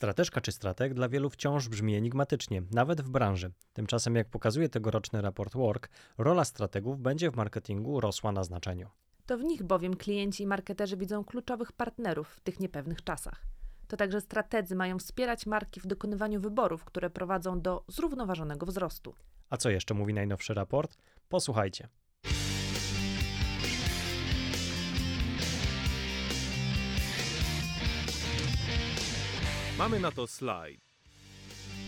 [0.00, 3.52] Strateżka czy strateg dla wielu wciąż brzmi enigmatycznie, nawet w branży.
[3.72, 5.88] Tymczasem, jak pokazuje tegoroczny raport Work,
[6.18, 8.88] rola strategów będzie w marketingu rosła na znaczeniu.
[9.26, 13.42] To w nich bowiem klienci i marketerzy widzą kluczowych partnerów w tych niepewnych czasach.
[13.88, 19.14] To także strategzy mają wspierać marki w dokonywaniu wyborów, które prowadzą do zrównoważonego wzrostu.
[19.50, 20.96] A co jeszcze mówi najnowszy raport?
[21.28, 21.88] Posłuchajcie.
[29.80, 30.80] Mamy na to slajd.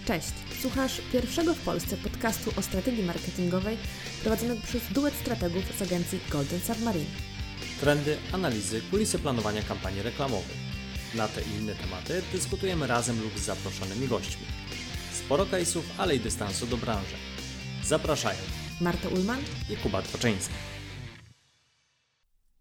[0.06, 3.76] Cześć, słuchasz pierwszego w Polsce podcastu o strategii marketingowej
[4.22, 7.10] prowadzonego przez duet strategów z agencji Golden Submarine.
[7.80, 10.56] Trendy, analizy, kulisy planowania kampanii reklamowych.
[11.14, 14.46] Na te i inne tematy dyskutujemy razem lub z zaproszonymi gośćmi.
[15.12, 17.16] Sporo case'ów, ale i dystansu do branży.
[17.84, 18.40] Zapraszają
[18.80, 19.40] Marta Ulman.
[19.70, 20.54] i Kuba Twoczyński.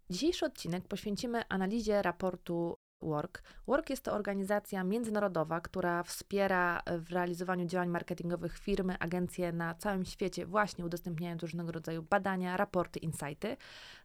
[0.09, 3.43] Dzisiejszy odcinek poświęcimy analizie raportu Work.
[3.67, 10.05] Work jest to organizacja międzynarodowa, która wspiera w realizowaniu działań marketingowych firmy, agencje na całym
[10.05, 13.57] świecie, właśnie udostępniając różnego rodzaju badania, raporty, insighty.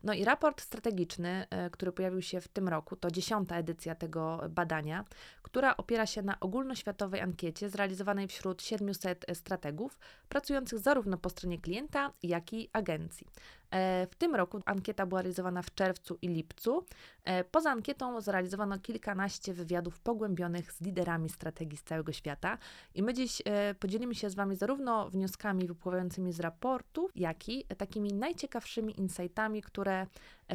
[0.02, 4.40] No i raport strategiczny, e, który pojawił się w tym roku, to dziesiąta edycja tego
[4.50, 5.04] badania,
[5.42, 9.98] która opiera się na ogólnoświatowej ankiecie zrealizowanej wśród 700 strategów,
[10.28, 13.26] pracujących zarówno po stronie klienta, jak i agencji.
[13.70, 16.84] E, w tym roku ankieta była realizowana w czerwcu i lipcu.
[17.24, 22.58] E, poza ankietą zrealizowano kilkanaście wywiadów pogłębionych z liderami strategii z całego świata
[22.94, 27.64] i my dziś e, podzielimy się z Wami zarówno wnioskami wypływającymi z raportu, jak i
[27.64, 30.06] takimi najciekawszymi insightami, które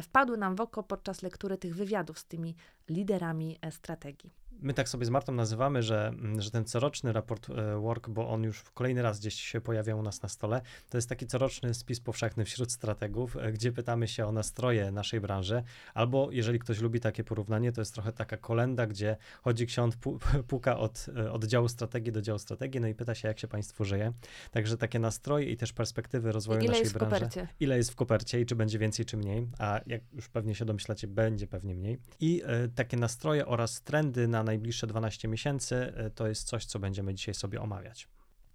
[0.02, 2.54] wpadły nam w oko podczas lektury tych wywiadów z tymi
[2.88, 7.80] liderami strategii my tak sobie z Martą nazywamy, że, mm, że ten coroczny raport e,
[7.80, 10.60] Work, bo on już kolejny raz gdzieś się pojawia u nas na stole,
[10.90, 15.20] to jest taki coroczny spis powszechny wśród strategów, e, gdzie pytamy się o nastroje naszej
[15.20, 15.62] branży,
[15.94, 19.96] albo jeżeli ktoś lubi takie porównanie, to jest trochę taka kolenda, gdzie chodzi ksiądz,
[20.48, 23.84] puka od e, oddziału strategii do działu strategii, no i pyta się, jak się państwu
[23.84, 24.12] żyje.
[24.50, 27.16] Także takie nastroje i też perspektywy rozwoju ile naszej jest branży.
[27.16, 27.48] W kopercie?
[27.60, 30.64] Ile jest w kopercie i czy będzie więcej, czy mniej, a jak już pewnie się
[30.64, 31.98] domyślacie, będzie pewnie mniej.
[32.20, 36.78] I y, takie nastroje oraz trendy na najbliższe 12 miesięcy e, to jest coś, co
[36.78, 38.08] będziemy dzisiaj sobie omawiać.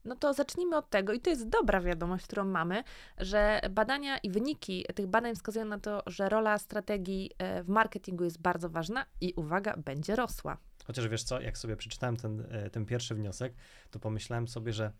[0.05, 2.83] No to zacznijmy od tego, i to jest dobra wiadomość, którą mamy,
[3.17, 8.23] że badania i wyniki tych badań wskazują na to, że rola strategii e, w marketingu
[8.23, 10.57] jest bardzo ważna i uwaga, będzie rosła.
[10.85, 13.53] Chociaż wiesz co, jak sobie przeczytałem ten, e, ten pierwszy wniosek,
[13.91, 14.91] to pomyślałem sobie, że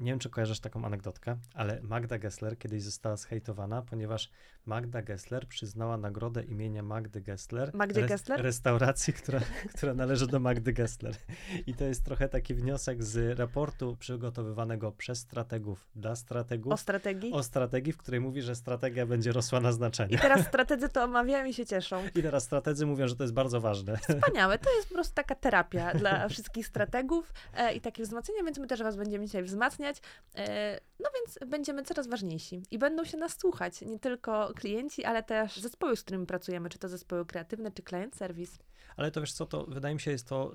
[0.00, 4.30] nie wiem, czy kojarzysz taką anegdotkę, ale Magda Gessler kiedyś została zhejtowana, ponieważ
[4.66, 7.74] Magda Gessler przyznała nagrodę imienia Magdy Gessler.
[7.74, 8.42] Magdy Gessler?
[8.42, 9.40] Restauracji, która,
[9.76, 11.14] która należy do Magdy Gessler.
[11.66, 16.72] I to jest trochę taki wniosek z raportu przygotowywanego przez strategów dla strategów.
[16.72, 17.32] O strategii?
[17.32, 20.14] O strategii, w której mówi, że strategia będzie rosła na znaczeniu.
[20.14, 22.02] I teraz strategzy to omawiają i się cieszą.
[22.14, 23.96] I teraz strategzy mówią, że to jest bardzo ważne.
[23.96, 24.58] Wspaniałe.
[24.58, 28.66] To jest po prostu taka terapia dla wszystkich strategów e, i takie wzmacnianie, więc my
[28.66, 29.71] też was będziemy dzisiaj wzmacniać.
[30.34, 35.22] E, no więc będziemy coraz ważniejsi i będą się nas słuchać nie tylko klienci, ale
[35.22, 38.58] też zespoły, z którymi pracujemy, czy to zespoły kreatywne, czy client service.
[38.96, 40.52] Ale to wiesz co, to wydaje mi się, jest to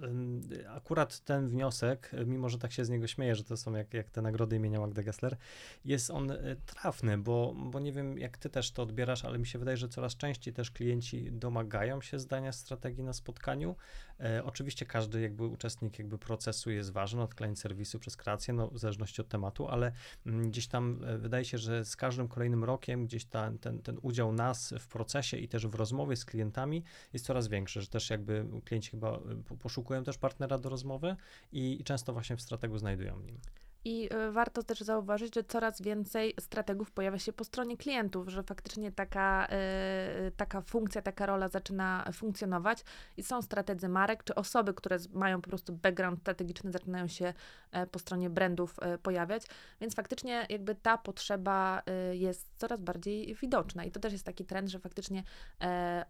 [0.67, 4.09] akurat ten wniosek, mimo że tak się z niego śmieję, że to są jak, jak
[4.09, 5.37] te nagrody imienia Magda Gessler,
[5.85, 9.47] jest on e, trafny, bo, bo nie wiem, jak ty też to odbierasz, ale mi
[9.47, 13.75] się wydaje, że coraz częściej też klienci domagają się zdania strategii na spotkaniu.
[14.19, 18.67] E, oczywiście każdy jakby uczestnik jakby procesu jest ważny, od client serwisu przez kreację, no
[18.67, 19.91] w zależności od tematu, ale
[20.25, 23.97] mm, gdzieś tam e, wydaje się, że z każdym kolejnym rokiem gdzieś ta, ten, ten
[24.01, 26.83] udział nas w procesie i też w rozmowie z klientami
[27.13, 28.26] jest coraz większy, że też jakby
[28.65, 31.15] klienci chyba e, poszukują też partnera do rozmowy
[31.51, 33.37] i często właśnie w strategu znajdują nim.
[33.87, 38.43] I e, warto też zauważyć, że coraz więcej strategów pojawia się po stronie klientów, że
[38.43, 42.83] faktycznie taka, e, taka funkcja, taka rola zaczyna funkcjonować
[43.17, 47.33] i są strategzy marek, czy osoby, które mają po prostu background strategiczny, zaczynają się
[47.71, 49.43] e, po stronie brandów pojawiać,
[49.81, 54.69] więc faktycznie jakby ta potrzeba jest coraz bardziej widoczna i to też jest taki trend,
[54.69, 55.23] że faktycznie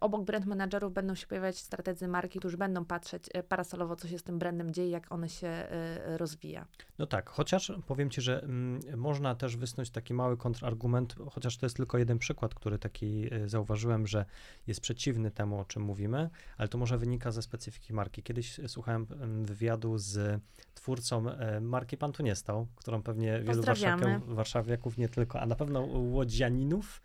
[0.00, 4.22] obok brand managerów będą się pojawiać strategzy marki, którzy będą patrzeć parasolowo, co się z
[4.22, 5.68] tym brandem dzieje, jak one się
[6.04, 6.66] rozwija.
[6.98, 11.66] No tak, chociaż powiem ci, że mm, można też wysnuć taki mały kontrargument, chociaż to
[11.66, 14.24] jest tylko jeden przykład, który taki e, zauważyłem, że
[14.66, 18.22] jest przeciwny temu, o czym mówimy, ale to może wynika ze specyfiki marki.
[18.22, 20.40] Kiedyś e, słuchałem mm, wywiadu z
[20.74, 25.46] twórcą e, marki Pan tu nie stał, którą pewnie wielu warszawiaków, warszawiaków nie tylko, a
[25.46, 27.02] na pewno łodzianinów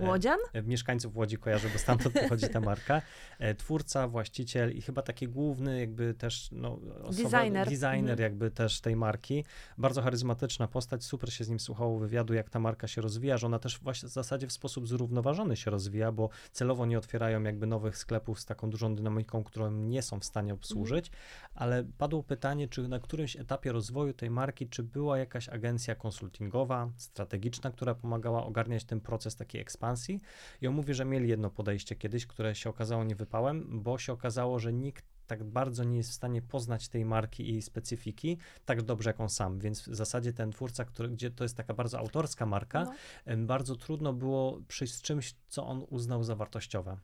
[0.00, 0.38] Łodzian?
[0.64, 3.02] Mieszkańców Łodzi kojarzę, bo stamtąd pochodzi ta marka.
[3.58, 8.20] Twórca, właściciel i chyba taki główny jakby też no, osoba, designer, designer mhm.
[8.20, 9.44] jakby też tej marki.
[9.78, 13.46] Bardzo charyzmatyczna postać, super się z nim słuchało wywiadu, jak ta marka się rozwija, że
[13.46, 17.66] ona też właśnie w zasadzie w sposób zrównoważony się rozwija, bo celowo nie otwierają jakby
[17.66, 21.22] nowych sklepów z taką dużą dynamiką, którą nie są w stanie obsłużyć, mhm.
[21.54, 26.90] ale padło pytanie, czy na którymś etapie rozwoju tej marki, czy była jakaś agencja konsultingowa,
[26.96, 29.83] strategiczna, która pomagała ogarniać ten proces takiej ekspansji.
[30.60, 34.58] I on mówi, że mieli jedno podejście kiedyś, które się okazało niewypałem, bo się okazało,
[34.58, 38.82] że nikt tak bardzo nie jest w stanie poznać tej marki i jej specyfiki tak
[38.82, 41.98] dobrze jak on sam, więc w zasadzie ten twórca, który, gdzie to jest taka bardzo
[41.98, 42.84] autorska marka,
[43.26, 43.36] no.
[43.36, 46.96] bardzo trudno było przyjść z czymś, co on uznał za wartościowe.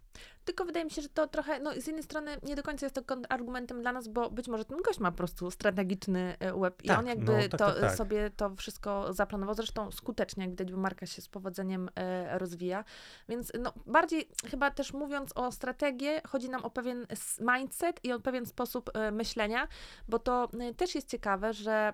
[0.50, 2.94] Tylko wydaje mi się, że to trochę, no z jednej strony nie do końca jest
[2.94, 6.84] to argumentem dla nas, bo być może ten gość ma po prostu strategiczny e, web
[6.84, 7.96] i tak, on jakby no, tak, to tak, tak.
[7.96, 9.54] sobie to wszystko zaplanował.
[9.54, 12.84] Zresztą skutecznie, jak widać, bo marka się z powodzeniem e, rozwija.
[13.28, 17.06] Więc no bardziej chyba też mówiąc o strategii, chodzi nam o pewien
[17.40, 19.68] mindset i o pewien sposób e, myślenia,
[20.08, 21.92] bo to też jest ciekawe, że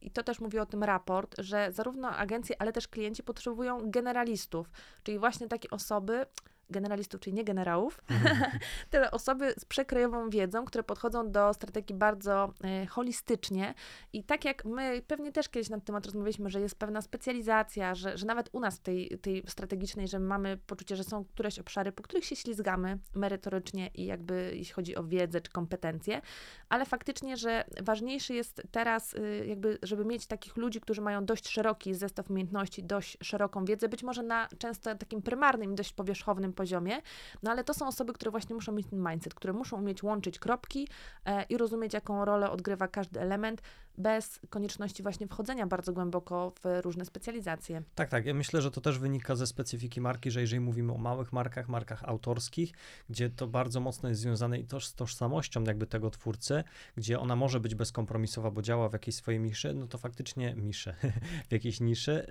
[0.00, 4.70] i to też mówi o tym raport, że zarówno agencje, ale też klienci potrzebują generalistów,
[5.02, 6.26] czyli właśnie takie osoby,
[6.70, 8.50] generalistów, czyli nie generałów, mhm.
[8.90, 12.52] tyle osoby z przekrojową wiedzą, które podchodzą do strategii bardzo
[12.82, 13.74] y, holistycznie
[14.12, 17.94] i tak jak my pewnie też kiedyś na ten temat rozmawialiśmy, że jest pewna specjalizacja,
[17.94, 21.58] że, że nawet u nas w tej, tej strategicznej, że mamy poczucie, że są któreś
[21.58, 26.20] obszary, po których się ślizgamy merytorycznie i jakby jeśli chodzi o wiedzę czy kompetencje,
[26.68, 31.48] ale faktycznie, że ważniejszy jest teraz y, jakby, żeby mieć takich ludzi, którzy mają dość
[31.48, 37.02] szeroki zestaw umiejętności, dość szeroką wiedzę, być może na często takim prymarnym, dość powierzchownym poziomie,
[37.42, 40.38] no ale to są osoby, które właśnie muszą mieć ten mindset, które muszą umieć łączyć
[40.38, 40.88] kropki
[41.24, 43.62] e, i rozumieć, jaką rolę odgrywa każdy element,
[43.98, 47.82] bez konieczności właśnie wchodzenia bardzo głęboko w różne specjalizacje.
[47.94, 48.26] Tak, tak.
[48.26, 51.68] Ja myślę, że to też wynika ze specyfiki marki, że jeżeli mówimy o małych markach,
[51.68, 52.72] markach autorskich,
[53.10, 56.64] gdzie to bardzo mocno jest związane i też z tożsamością jakby tego twórcy,
[56.96, 60.94] gdzie ona może być bezkompromisowa, bo działa w jakiejś swojej niszy, no to faktycznie niszy,
[61.48, 62.26] w jakiejś niszy,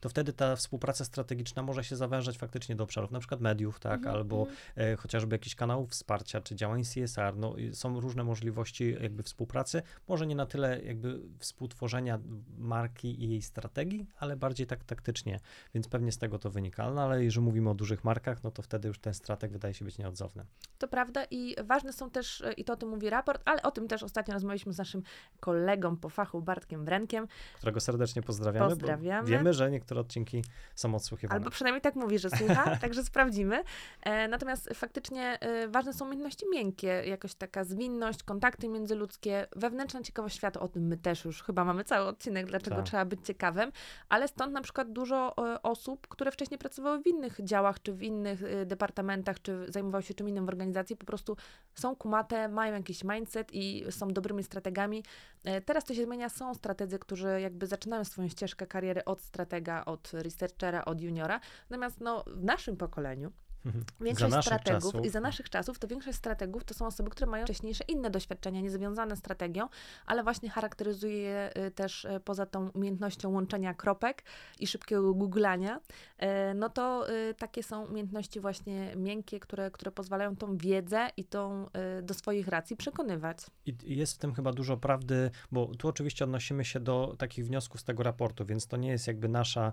[0.00, 4.00] to wtedy ta współpraca strategiczna może się zawężać faktycznie do obszarów, na przykład mediów, tak,
[4.00, 4.10] -hmm.
[4.10, 4.92] albo mhm.
[4.92, 10.26] e, chociażby jakichś kanałów wsparcia, czy działań CSR, no są różne możliwości jakby współpracy, może
[10.26, 12.18] nie na tyle jakby współtworzenia
[12.58, 15.40] marki i jej strategii, ale bardziej tak taktycznie,
[15.74, 16.90] więc pewnie z tego to wynika.
[16.90, 19.84] No ale jeżeli mówimy o dużych markach, no to wtedy już ten strateg wydaje się
[19.84, 20.44] być nieodzowny.
[20.78, 23.88] To prawda i ważne są też, i to o tym mówi raport, ale o tym
[23.88, 25.02] też ostatnio rozmawialiśmy z naszym
[25.40, 27.26] kolegą po fachu Bartkiem Wrenkiem.
[27.56, 28.68] Którego serdecznie pozdrawiamy.
[28.68, 29.28] Pozdrawiamy.
[29.28, 30.44] wiemy, że niektóre odcinki
[30.74, 31.38] są odsłuchiwane.
[31.38, 33.62] Albo przynajmniej tak mówi, że słucha, także sprawdzimy.
[34.02, 40.36] E, natomiast faktycznie e, ważne są umiejętności miękkie, jakoś taka zwinność, kontakty międzyludzkie, wewnętrzna ciekawość
[40.36, 42.84] świata, o tym my też już chyba mamy cały odcinek, dlaczego tak.
[42.84, 43.72] trzeba być ciekawym,
[44.08, 48.02] ale stąd na przykład dużo e, osób, które wcześniej pracowały w innych działach, czy w
[48.02, 51.36] innych e, departamentach, czy zajmowały się czym innym w organizacji, po prostu
[51.74, 55.04] są kumate, mają jakiś mindset i są dobrymi strategami.
[55.44, 59.84] E, teraz to się zmienia, są strategzy, którzy jakby zaczynają swoją ścieżkę kariery od stratega,
[59.84, 61.40] od researchera, od juniora,
[61.70, 63.32] natomiast no, w naszym pokoleniu
[63.66, 63.84] Mhm.
[64.00, 65.06] Większość strategów czasów.
[65.06, 68.60] i za naszych czasów, to większość strategów to są osoby, które mają wcześniejsze inne doświadczenia,
[68.60, 69.68] niezwiązane z strategią,
[70.06, 74.22] ale właśnie charakteryzuje je y, też y, poza tą umiejętnością łączenia kropek
[74.60, 77.06] i szybkiego googlania, y, no to
[77.38, 81.66] takie są umiejętności właśnie miękkie, które, które pozwalają tą wiedzę i tą
[82.02, 83.38] do swoich racji przekonywać.
[83.66, 87.80] I jest w tym chyba dużo prawdy, bo tu oczywiście odnosimy się do takich wniosków
[87.80, 89.72] z tego raportu, więc to nie jest jakby nasza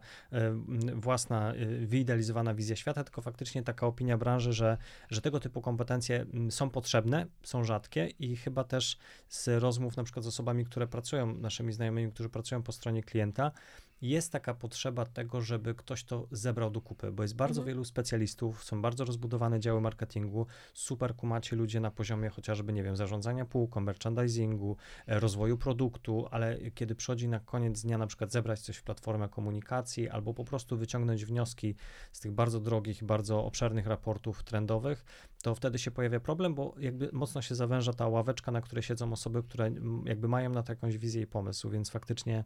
[0.95, 4.77] własna wyidealizowana wizja świata, tylko faktycznie tak taka opinia branży, że,
[5.09, 8.97] że tego typu kompetencje mm, są potrzebne, są rzadkie i chyba też
[9.29, 13.51] z rozmów na przykład z osobami, które pracują, naszymi znajomymi, którzy pracują po stronie klienta,
[14.01, 17.67] jest taka potrzeba tego, żeby ktoś to zebrał do kupy, bo jest bardzo mhm.
[17.67, 22.95] wielu specjalistów, są bardzo rozbudowane działy marketingu, super kumacie ludzie na poziomie chociażby, nie wiem,
[22.95, 24.77] zarządzania półką, merchandisingu,
[25.07, 29.29] e, rozwoju produktu, ale kiedy przychodzi na koniec dnia na przykład zebrać coś w platformę
[29.29, 31.75] komunikacji albo po prostu wyciągnąć wnioski
[32.11, 35.05] z tych bardzo drogich, bardzo obszernych raportów trendowych,
[35.41, 39.13] to wtedy się pojawia problem, bo jakby mocno się zawęża ta ławeczka, na której siedzą
[39.13, 39.71] osoby, które
[40.05, 42.43] jakby mają na to jakąś wizję i pomysł, więc faktycznie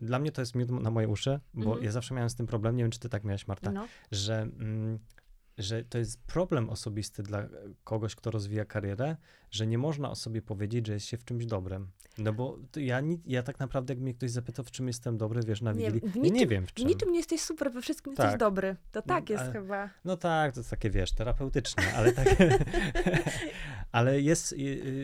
[0.00, 1.84] dla mnie to jest miód na moje uszy, bo mhm.
[1.84, 3.86] ja zawsze miałem z tym problem, nie wiem, czy ty tak miałaś, Marta, no.
[4.10, 4.98] że, mm,
[5.58, 7.48] że to jest problem osobisty dla
[7.84, 9.16] kogoś, kto rozwija karierę,
[9.54, 11.88] że nie można o sobie powiedzieć, że jest się w czymś dobrym.
[12.18, 15.62] No bo ja, ja tak naprawdę, jak mnie ktoś zapytał, w czym jestem dobry, wiesz,
[15.62, 16.88] na Wigilii, nie, niczym, nie wiem w czym.
[16.88, 18.24] Niczym nie jesteś super, we wszystkim tak.
[18.24, 18.76] jesteś dobry.
[18.92, 19.90] To tak jest ale, chyba.
[20.04, 22.28] No tak, to jest takie, wiesz, terapeutyczne, ale tak,
[23.92, 24.54] ale jest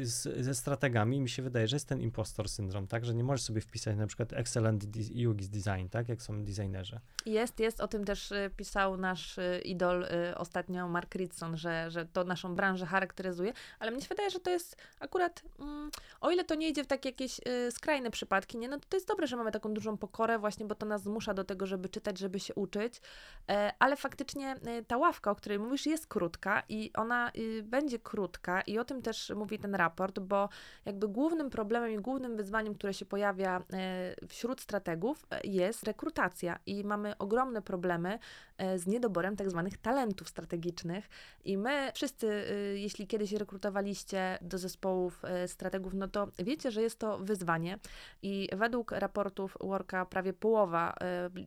[0.03, 3.43] z, ze strategami, mi się wydaje, że jest ten impostor syndrom, tak, że nie możesz
[3.43, 4.85] sobie wpisać na przykład excellent
[5.29, 7.01] UX design, tak, jak są designerzy.
[7.27, 11.91] Jest, jest, o tym też y, pisał nasz y, idol y, ostatnio, Mark Ritson, że,
[11.91, 16.31] że to naszą branżę charakteryzuje, ale mnie się wydaje, że to jest akurat, mm, o
[16.31, 19.27] ile to nie idzie w takie jakieś skrajne przypadki, nie, no to, to jest dobre,
[19.27, 22.41] że mamy taką dużą pokorę właśnie, bo to nas zmusza do tego, żeby czytać, żeby
[22.41, 23.01] się uczyć,
[23.49, 24.57] e, ale faktycznie
[24.87, 27.33] ta ławka, o której mówisz, jest krótka i ona
[27.63, 30.49] będzie krótka i o tym też mówi ten raport, bo
[30.85, 36.59] jakby głównym problemem i głównym wyzwaniem, które się pojawia e, wśród strategów e, jest rekrutacja
[36.67, 38.19] i mamy ogromne problemy
[38.59, 41.09] e, z niedoborem tak zwanych talentów strategicznych
[41.45, 42.45] i my wszyscy,
[42.75, 47.79] jeśli kiedyś rekrutowaliście do zespołów strategów, no to wiecie, że jest to wyzwanie
[48.23, 50.95] i według raportów Worka prawie połowa,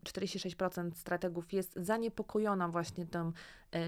[0.04, 3.34] 46% strategów jest zaniepokojona właśnie E,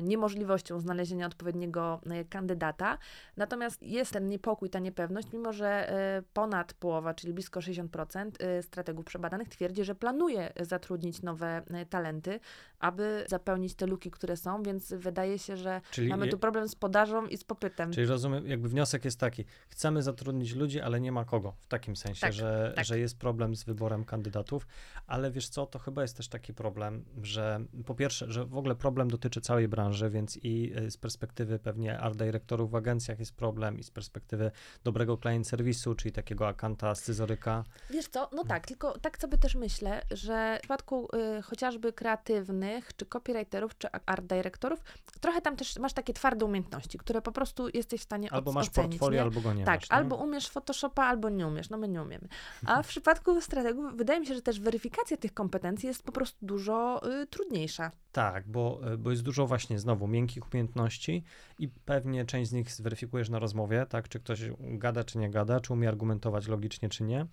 [0.01, 2.97] niemożliwością znalezienia odpowiedniego e, kandydata.
[3.37, 9.05] Natomiast jest ten niepokój, ta niepewność, mimo że e, ponad połowa, czyli blisko 60% strategów
[9.05, 12.39] przebadanych twierdzi, że planuje zatrudnić nowe talenty,
[12.79, 16.75] aby zapełnić te luki, które są, więc wydaje się, że czyli mamy tu problem z
[16.75, 17.91] podażą i z popytem.
[17.91, 21.95] Czyli rozumiem, jakby wniosek jest taki, chcemy zatrudnić ludzi, ale nie ma kogo, w takim
[21.95, 22.85] sensie, tak, że, tak.
[22.85, 24.67] że jest problem z wyborem kandydatów,
[25.07, 28.75] ale wiesz co, to chyba jest też taki problem, że po pierwsze, że w ogóle
[28.75, 33.35] problem dotyczy całej branży, więc i e, z perspektywy pewnie art dyrektorów w agencjach jest
[33.35, 34.51] problem i z perspektywy
[34.83, 37.63] dobrego client serwisu, czyli takiego akanta scyzoryka.
[37.89, 42.95] Wiesz co, no tak, tylko tak sobie też myślę, że w przypadku y, chociażby kreatywnych,
[42.95, 44.83] czy copywriterów, czy art dyrektorów,
[45.21, 48.67] trochę tam też masz takie twarde umiejętności, które po prostu jesteś w stanie Albo masz
[48.67, 49.23] ocenić, portfolio, nie?
[49.23, 52.27] albo go nie Tak, masz, albo umiesz Photoshopa, albo nie umiesz, no my nie umiemy.
[52.65, 56.37] A w przypadku strategów wydaje mi się, że też weryfikacja tych kompetencji jest po prostu
[56.45, 57.91] dużo y, trudniejsza.
[58.11, 61.23] Tak, bo, y, bo jest dużo właśnie właśnie znowu miękkich umiejętności
[61.59, 65.59] i pewnie część z nich zweryfikujesz na rozmowie, tak, czy ktoś gada, czy nie gada,
[65.59, 67.25] czy umie argumentować logicznie, czy nie,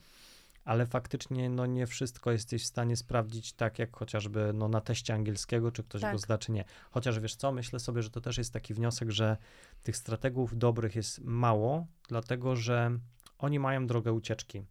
[0.64, 5.14] ale faktycznie no nie wszystko jesteś w stanie sprawdzić tak, jak chociażby no, na teście
[5.14, 6.12] angielskiego, czy ktoś tak.
[6.12, 6.64] go zda, czy nie.
[6.90, 9.36] Chociaż wiesz co, myślę sobie, że to też jest taki wniosek, że
[9.82, 12.98] tych strategów dobrych jest mało, dlatego że
[13.38, 14.62] oni mają drogę ucieczki.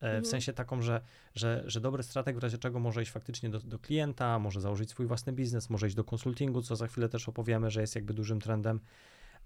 [0.00, 0.24] E, w mhm.
[0.24, 1.00] sensie taką, że,
[1.34, 4.90] że, że dobry strateg w razie czego może iść faktycznie do, do klienta, może założyć
[4.90, 8.14] swój własny biznes, może iść do konsultingu, co za chwilę też opowiemy, że jest jakby
[8.14, 8.80] dużym trendem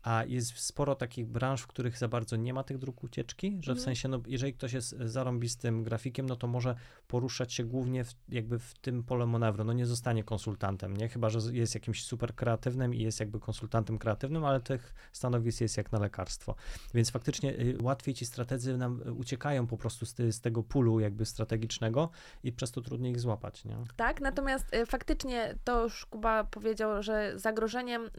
[0.04, 3.74] a jest sporo takich branż, w których za bardzo nie ma tych dróg ucieczki, że
[3.74, 3.84] w mhm.
[3.84, 6.74] sensie, no, jeżeli ktoś jest zarąbistym grafikiem, no to może
[7.08, 11.08] poruszać się głównie w, jakby w tym pole manewru, no nie zostanie konsultantem, nie?
[11.08, 15.76] Chyba, że jest jakimś super kreatywnym i jest jakby konsultantem kreatywnym, ale tych stanowisk jest
[15.76, 16.54] jak na lekarstwo.
[16.94, 21.26] Więc faktycznie y, łatwiej ci strategzy nam uciekają po prostu z, z tego pulu jakby
[21.26, 22.10] strategicznego
[22.42, 23.76] i przez to trudniej ich złapać, nie?
[23.96, 28.10] Tak, natomiast faktycznie to już Kuba powiedział, że zagrożeniem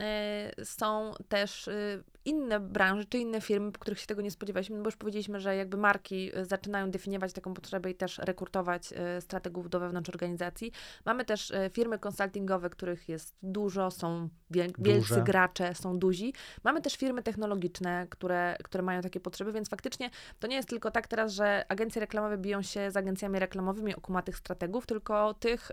[0.63, 1.70] są też
[2.25, 5.55] inne branże czy inne firmy, których się tego nie spodziewaliśmy, no bo już powiedzieliśmy, że
[5.55, 10.72] jakby marki y, zaczynają definiować taką potrzebę i też rekrutować y, strategów do wewnątrz organizacji.
[11.05, 15.22] Mamy też firmy konsultingowe, których jest dużo, są wielcy Duże.
[15.22, 16.34] gracze, są duzi.
[16.63, 20.91] Mamy też firmy technologiczne, które, które mają takie potrzeby, więc faktycznie to nie jest tylko
[20.91, 25.72] tak teraz, że agencje reklamowe biją się z agencjami reklamowymi o kumatych strategów, tylko tych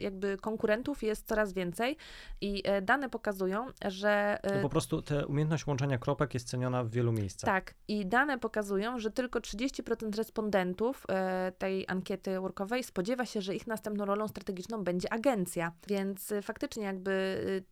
[0.00, 1.96] jakby konkurentów jest coraz więcej
[2.40, 4.38] i dane pokazują, że...
[4.42, 7.46] To po prostu te umiejętności umiejętność łączenia kropek jest ceniona w wielu miejscach.
[7.46, 13.54] Tak, i dane pokazują, że tylko 30% respondentów e, tej ankiety workowej spodziewa się, że
[13.54, 15.72] ich następną rolą strategiczną będzie agencja.
[15.88, 17.12] Więc e, faktycznie jakby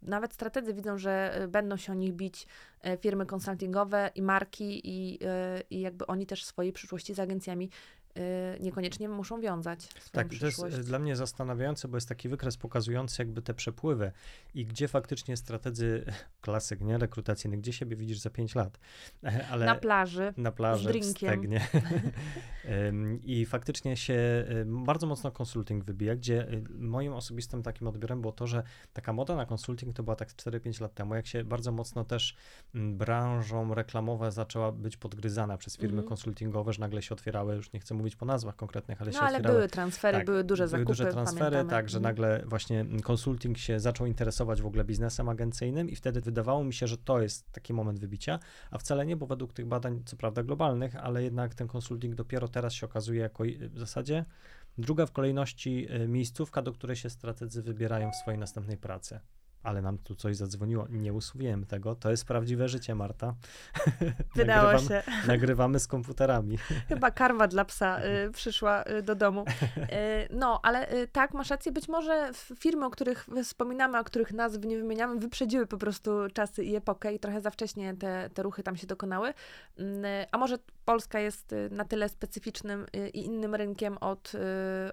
[0.05, 2.47] e, nawet strategzy widzą, że będą się o nich bić
[3.01, 5.19] firmy konsultingowe i marki i,
[5.71, 7.71] i jakby oni też w swojej przyszłości z agencjami
[8.61, 9.89] niekoniecznie muszą wiązać.
[10.13, 14.13] Tak, to jest y, dla mnie zastanawiające, bo jest taki wykres pokazujący jakby te przepływy
[14.55, 16.05] i gdzie faktycznie strategzy,
[16.41, 18.79] klasyk, nie, rekrutacyjny, gdzie siebie widzisz za 5 lat.
[19.51, 21.43] Ale na plaży, na plaży, z drinkiem.
[23.25, 28.47] I faktycznie się bardzo mocno konsulting wybija, gdzie y, moim osobistym takim odbiorem było to,
[28.47, 32.05] że taka moda na konsulting to była tak 4-5 lat temu, jak się bardzo mocno
[32.05, 32.37] też
[32.75, 37.81] branżą reklamowa zaczęła być podgryzana przez firmy mm konsultingowe, że nagle się otwierały, już nie
[37.81, 39.59] chcę mówić po nazwach konkretnych, ale no, się ale otwierały.
[39.59, 41.71] były transfery, tak, były duże zakupy, Były duże transfery, pamiętamy.
[41.71, 42.15] tak, że mhm.
[42.15, 46.87] nagle właśnie konsulting się zaczął interesować w ogóle biznesem agencyjnym i wtedy wydawało mi się,
[46.87, 48.39] że to jest taki moment wybicia,
[48.71, 52.49] a wcale nie, bo według tych badań, co prawda globalnych, ale jednak ten konsulting dopiero
[52.49, 54.25] teraz się okazuje jako w zasadzie
[54.79, 59.21] druga w kolejności e, miejscówka, do której się strategzy wybierają w swojej następnej pracy.
[59.63, 60.87] Ale nam tu coś zadzwoniło.
[60.91, 61.95] Nie usłyszałem tego.
[61.95, 63.35] To jest prawdziwe życie, Marta.
[64.37, 65.03] Wydało nagrywamy, się.
[65.33, 66.59] Nagrywamy z komputerami.
[66.89, 69.45] Chyba karma dla psa y, przyszła y, do domu.
[69.83, 71.73] Y, no, ale y, tak, masz rację.
[71.73, 76.65] Być może firmy, o których wspominamy, o których nazw nie wymieniamy, wyprzedziły po prostu czasy
[76.65, 79.35] i epokę i trochę za wcześnie te, te ruchy tam się dokonały.
[79.79, 84.33] Mm, a może Polska jest y, na tyle specyficznym y, i innym rynkiem od,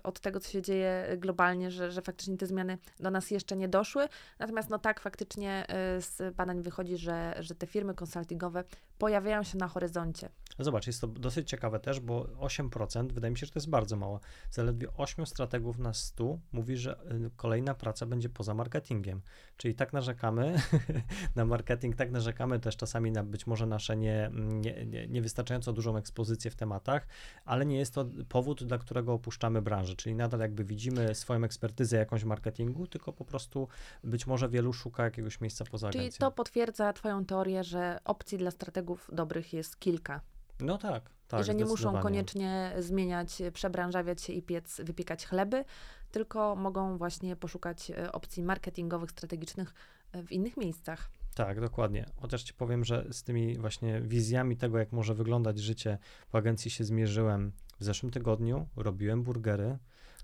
[0.03, 3.67] od tego, co się dzieje globalnie, że, że faktycznie te zmiany do nas jeszcze nie
[3.67, 4.07] doszły.
[4.39, 5.65] Natomiast no tak, faktycznie
[5.97, 8.63] y, z badań wychodzi, że, że te firmy konsultingowe
[8.97, 10.29] pojawiają się na horyzoncie.
[10.59, 13.95] Zobacz, jest to dosyć ciekawe też, bo 8%, wydaje mi się, że to jest bardzo
[13.95, 14.19] mało.
[14.51, 19.21] Zaledwie 8 strategów na 100 mówi, że y, kolejna praca będzie poza marketingiem.
[19.57, 20.61] Czyli tak narzekamy
[21.35, 25.97] na marketing, tak narzekamy też czasami na być może nasze nie, nie, nie, niewystarczająco dużą
[25.97, 27.07] ekspozycję w tematach,
[27.45, 29.95] ale nie jest to powód, dla którego opuszczamy branżę.
[29.95, 33.67] Czyli nadal jakby widzimy swoją ekspertyzę jakąś marketingu, tylko po prostu
[34.03, 36.27] być może wielu szuka jakiegoś miejsca poza Czyli agencją.
[36.27, 40.21] to potwierdza Twoją teorię, że opcji dla strategów dobrych jest kilka.
[40.59, 41.41] No tak, tak.
[41.41, 45.65] I że nie muszą koniecznie zmieniać, przebranżawiać się i piec, wypiekać chleby,
[46.11, 49.73] tylko mogą właśnie poszukać e, opcji marketingowych, strategicznych
[50.11, 51.09] e, w innych miejscach.
[51.35, 52.05] Tak, dokładnie.
[52.21, 55.97] Chociaż ci powiem, że z tymi właśnie wizjami tego, jak może wyglądać życie
[56.29, 58.67] w agencji się zmierzyłem w zeszłym tygodniu.
[58.75, 59.77] Robiłem burgery,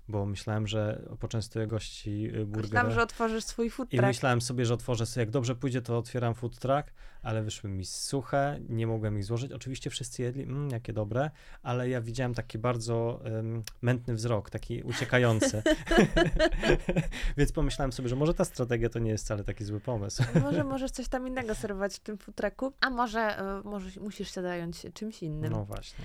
[0.08, 2.62] bo myślałem, że poczęstuję gości y, burgery.
[2.62, 4.06] Myślałam, że otworzysz swój food I truck.
[4.06, 6.90] myślałem sobie, że otworzę sobie, jak dobrze pójdzie, to otwieram food truck,
[7.22, 9.52] ale wyszły mi suche, nie mogłem ich złożyć.
[9.52, 11.30] Oczywiście wszyscy jedli, mm, jakie dobre,
[11.62, 15.62] ale ja widziałem taki bardzo um, mętny wzrok, taki uciekający.
[17.36, 20.22] Więc pomyślałem sobie, że może ta strategia to nie jest wcale taki zły pomysł.
[20.42, 24.34] Może możesz coś tam innego serwować w tym food trucku, a może, e, może musisz
[24.34, 25.52] się zająć czymś innym.
[25.52, 26.04] No właśnie.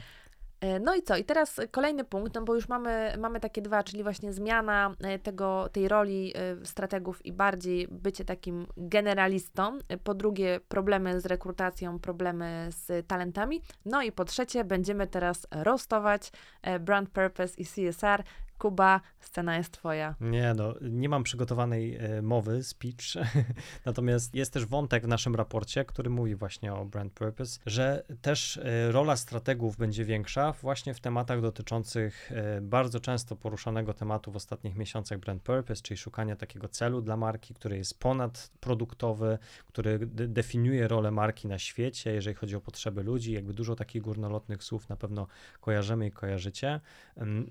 [0.61, 1.17] E, No i co?
[1.17, 5.19] I teraz kolejny punkt, no bo już mamy, mamy takie dwa, czyli właśnie zmiana e,
[5.19, 9.77] tego, tej roli e, strategów i bardziej bycie takim generalistą.
[10.03, 13.61] Po drugie, problemy z rekrutacją, problemy z talentami.
[13.85, 18.23] No i po trzecie, będziemy teraz rostować e, brand purpose i CSR.
[18.61, 20.15] Kuba, scena jest twoja.
[20.19, 23.25] Nie, no, nie mam przygotowanej e, mowy, speech,
[23.85, 28.57] natomiast jest też wątek w naszym raporcie, który mówi właśnie o brand purpose, że też
[28.57, 34.35] e, rola strategów będzie większa właśnie w tematach dotyczących e, bardzo często poruszanego tematu w
[34.35, 40.27] ostatnich miesiącach brand purpose, czyli szukania takiego celu dla marki, który jest ponadproduktowy, który de-
[40.27, 44.89] definiuje rolę marki na świecie, jeżeli chodzi o potrzeby ludzi, jakby dużo takich górnolotnych słów
[44.89, 45.27] na pewno
[45.61, 46.79] kojarzymy i kojarzycie.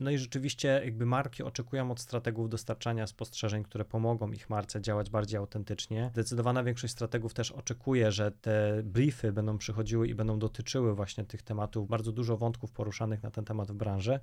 [0.01, 5.11] No i rzeczywiście jakby marki oczekują od strategów dostarczania spostrzeżeń, które pomogą ich marce działać
[5.11, 6.11] bardziej autentycznie.
[6.13, 11.43] Zdecydowana większość strategów też oczekuje, że te briefy będą przychodziły i będą dotyczyły właśnie tych
[11.43, 14.21] tematów, bardzo dużo wątków poruszanych na ten temat w branży,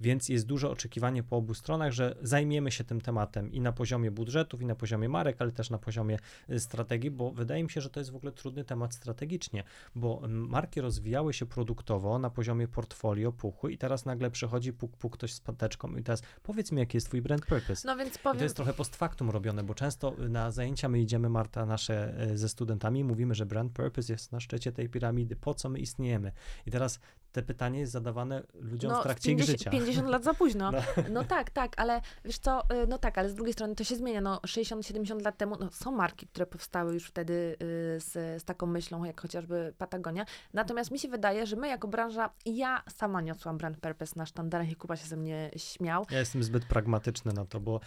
[0.00, 4.10] więc jest duże oczekiwanie po obu stronach, że zajmiemy się tym tematem i na poziomie
[4.10, 6.18] budżetów, i na poziomie marek, ale też na poziomie
[6.50, 9.64] y, strategii, bo wydaje mi się, że to jest w ogóle trudny temat strategicznie,
[9.94, 15.12] bo marki rozwijały się produktowo na poziomie portfolio, puchu i teraz nagle przychodzi puk, puk
[15.14, 17.88] ktoś z pateczką i teraz powiedz mi, jaki jest twój brand purpose.
[17.88, 21.00] No więc I to powiem, jest trochę post factum robione, bo często na zajęcia my
[21.00, 25.36] idziemy, Marta, nasze e, ze studentami, mówimy, że brand purpose jest na szczycie tej piramidy,
[25.36, 26.32] po co my istniejemy.
[26.66, 27.00] I teraz
[27.38, 29.70] te pytanie jest zadawane ludziom w trakcie 50, ich życia.
[29.70, 30.72] 50 lat za późno.
[30.72, 30.78] No.
[31.10, 31.24] No.
[31.24, 34.20] tak, tak, ale wiesz co, y, no tak, ale z drugiej strony to się zmienia.
[34.20, 38.66] No 60-70 lat temu no, są marki, które powstały już wtedy y, z, z taką
[38.66, 40.24] myślą, jak chociażby Patagonia.
[40.52, 44.70] Natomiast mi się wydaje, że my jako branża, ja sama niosłam brand purpose na sztandarach
[44.70, 46.06] i Kuba się ze mnie śmiał.
[46.10, 47.80] Ja jestem zbyt pragmatyczny na to, bo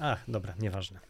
[0.00, 1.00] ach, dobra, nieważne.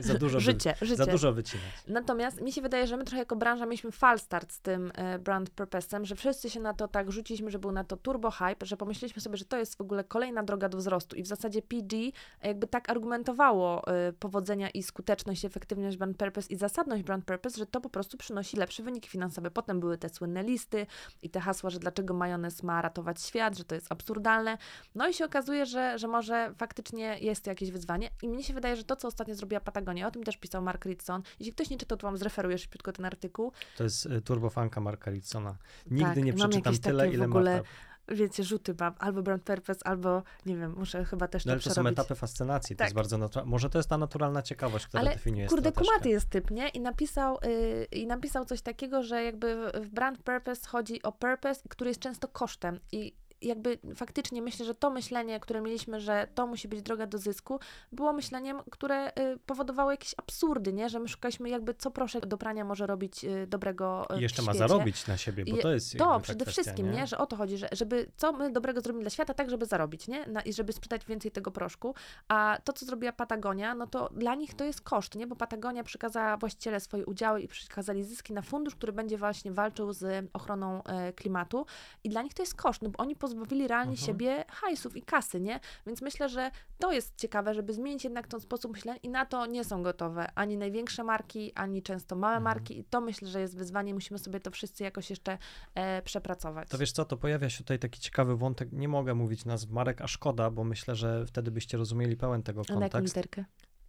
[0.00, 1.04] za dużo Życie, wy, życie.
[1.04, 1.66] Za dużo wycinać.
[1.88, 5.18] Natomiast mi się wydaje, że my trochę jako branża mieliśmy fal start z tym e,
[5.18, 8.66] brand purpose'em, że wszyscy się na to tak rzuciliśmy, że był na to turbo hype,
[8.66, 11.62] że pomyśleliśmy sobie, że to jest w ogóle kolejna droga do wzrostu i w zasadzie
[11.62, 11.96] PG
[12.42, 17.66] jakby tak argumentowało e, powodzenia i skuteczność, efektywność brand purpose i zasadność brand purpose, że
[17.66, 19.50] to po prostu przynosi lepsze wyniki finansowe.
[19.50, 20.86] Potem były te słynne listy
[21.22, 24.58] i te hasła, że dlaczego majonez ma ratować świat, że to jest absurdalne.
[24.94, 28.54] No i się okazuje, że, że może faktycznie jest to jakieś wyzwanie i mnie się
[28.54, 31.22] wydaje, że to, co ostatnio zrobiła Patagonia, o tym też pisał Mark Ritson.
[31.40, 33.52] Jeśli ktoś nie czytał, to wam zreferuję szybciutko ten artykuł.
[33.76, 35.56] To jest y, turbofanka Marka Ritsona.
[35.90, 37.62] Nigdy Tak, nie przeczytam tyle, w ogóle.
[38.08, 41.60] Wiecie, rzuty mam, albo brand purpose, albo nie wiem, muszę chyba też No, to ale
[41.60, 41.92] to są przerobić.
[41.98, 42.86] etapy fascynacji, to Tak.
[42.86, 43.50] jest bardzo naturalne.
[43.50, 46.68] Może to jest ta naturalna ciekawość, która Ale definiuje Kurde, kumaty jest typ, nie?
[46.68, 51.12] I napisał, yy, I napisał coś takiego, że jakby w- w brand purpose chodzi o
[51.12, 52.80] purpose, który jest często kosztem.
[52.92, 57.18] I jakby faktycznie myślę, że to myślenie, które mieliśmy, że to musi być droga do
[57.18, 57.60] zysku,
[57.92, 60.88] było myśleniem, które y, powodowało jakieś absurdy, nie?
[60.88, 64.54] Że my szukaliśmy jakby, co proszę do prania może robić y, dobrego I jeszcze ma
[64.54, 67.06] zarobić na siebie, bo to jest To przede kwestia, wszystkim, nie?
[67.06, 70.08] Że o to chodzi, że, żeby co my dobrego zrobimy dla świata, tak żeby zarobić,
[70.08, 70.26] nie?
[70.26, 71.94] Na, I żeby sprzedać więcej tego proszku.
[72.28, 75.26] A to, co zrobiła Patagonia, no to dla nich to jest koszt, nie?
[75.26, 79.92] Bo Patagonia przekazała właściciele swoje udziały i przekazali zyski na fundusz, który będzie właśnie walczył
[79.92, 80.82] z ochroną
[81.16, 81.66] klimatu.
[82.04, 84.06] I dla nich to jest koszt, no bo oni pozbawili realnie Mhm.
[84.06, 85.60] siebie hajsów i kasy, nie?
[85.86, 89.46] Więc myślę, że to jest ciekawe, żeby zmienić jednak ten sposób myślenia i na to
[89.46, 92.44] nie są gotowe ani największe marki, ani często małe Mhm.
[92.44, 95.38] marki i to myślę, że jest wyzwanie, musimy sobie to wszyscy jakoś jeszcze
[95.74, 96.68] e, przepracować.
[96.68, 100.00] To wiesz co, to pojawia się tutaj taki ciekawy wątek, nie mogę mówić nazw marek,
[100.00, 103.16] a szkoda, bo myślę, że wtedy byście rozumieli pełen tego A na jaką kontekst.
[103.16, 103.44] literkę?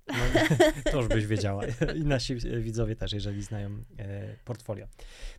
[0.07, 0.17] No,
[0.91, 1.63] to już byś wiedziała.
[1.95, 4.87] I nasi widzowie też, jeżeli znają e, portfolio.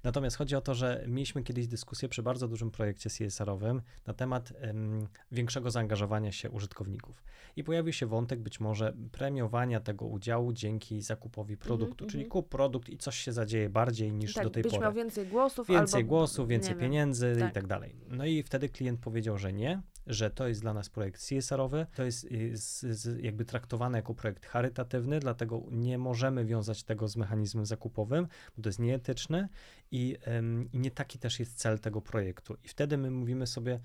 [0.04, 4.52] Natomiast chodzi o to, że mieliśmy kiedyś dyskusję przy bardzo dużym projekcie CSR-owym na temat
[4.57, 7.22] em, większego zaangażowania się użytkowników.
[7.57, 12.31] I pojawił się wątek być może premiowania tego udziału dzięki zakupowi produktu, czyli mhm.
[12.31, 14.78] kup produkt i coś się zadzieje bardziej niż tak, do tej pory.
[14.78, 17.54] miał więcej głosów Więcej albo, głosów, więcej pieniędzy i Tak.
[17.54, 17.96] tak dalej.
[18.09, 22.05] No i wtedy klient powiedział, że nie, że to jest dla nas projekt CSR-owy, to
[22.05, 27.16] jest y, z, z, jakby traktowane jako projekt charytatywny, dlatego nie możemy wiązać tego z
[27.16, 29.49] mechanizmem zakupowym, bo to jest nieetyczne
[29.90, 32.57] i, em, i nie taki też jest cel tego projektu.
[32.64, 33.81] I wtedy my mówimy sobie,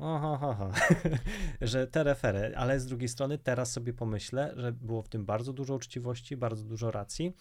[0.00, 0.72] Aha, aha,
[1.60, 5.52] że te refery, ale z drugiej strony teraz sobie pomyślę, że było w tym bardzo
[5.52, 7.32] dużo uczciwości, bardzo dużo racji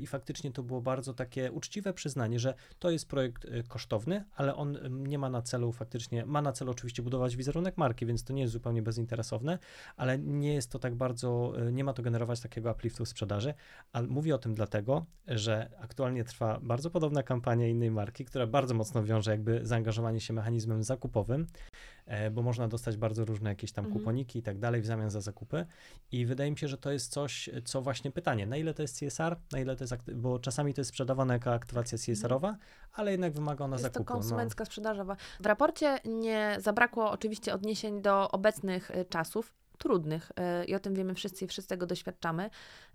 [0.00, 4.54] i faktycznie to było bardzo takie uczciwe przyznanie, że to jest projekt e, kosztowny, ale
[4.54, 8.32] on nie ma na celu faktycznie, ma na celu oczywiście budować wizerunek marki, więc to
[8.32, 9.58] nie jest zupełnie bezinteresowne,
[9.96, 13.54] ale nie jest to tak bardzo, e, nie ma to generować takiego upliftu sprzedaży,
[13.92, 18.74] ale mówię o tym dlatego, że aktualnie trwa bardzo podobna kampania innej marki, która bardzo
[18.74, 21.46] mocno wiąże jakby zaangażowanie się mechanizmem zakupowym, e,
[22.32, 24.00] bo można dostać bardzo różne jakieś tam Mhm.
[24.00, 25.66] kuponiki i tak dalej w zamian za zakupy.
[26.12, 28.98] I wydaje mi się, że to jest coś, co właśnie pytanie, na ile to jest
[28.98, 32.56] CSR, na ile to jest, bo czasami to jest sprzedawane jako aktywacja CSR-owa,
[32.92, 33.84] ale jednak wymaga ona Mhm.
[33.84, 34.14] Jest to zakupu.
[34.14, 34.20] no.
[34.20, 35.16] konsumencka sprzedażowa.
[35.40, 40.94] W raporcie nie zabrakło oczywiście odniesień do obecnych y, czasów, trudnych y, i o tym
[40.94, 42.50] wiemy wszyscy i wszyscy tego doświadczamy,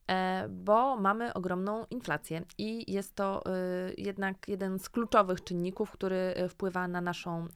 [0.09, 3.43] e, bo mamy ogromną inflację i jest to
[3.97, 7.47] jednak jeden z kluczowych czynników, który wpływa na naszą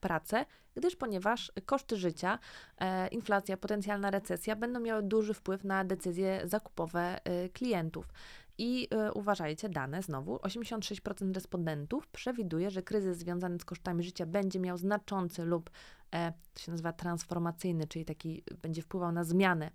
[0.00, 2.38] pracę, gdyż ponieważ koszty życia,
[2.78, 8.12] e, inflacja, potencjalna recesja będą miały duży wpływ na decyzje zakupowe y, klientów.
[8.58, 14.60] I y, uważajcie, dane znowu, 86% respondentów przewiduje, że kryzys związany z kosztami życia będzie
[14.60, 15.70] miał znaczący lub,
[16.14, 19.70] e, to się nazywa transformacyjny, czyli taki będzie wpływał na zmianę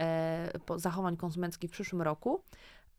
[0.00, 2.42] e, zachowań konsumenckich w przyszłym roku,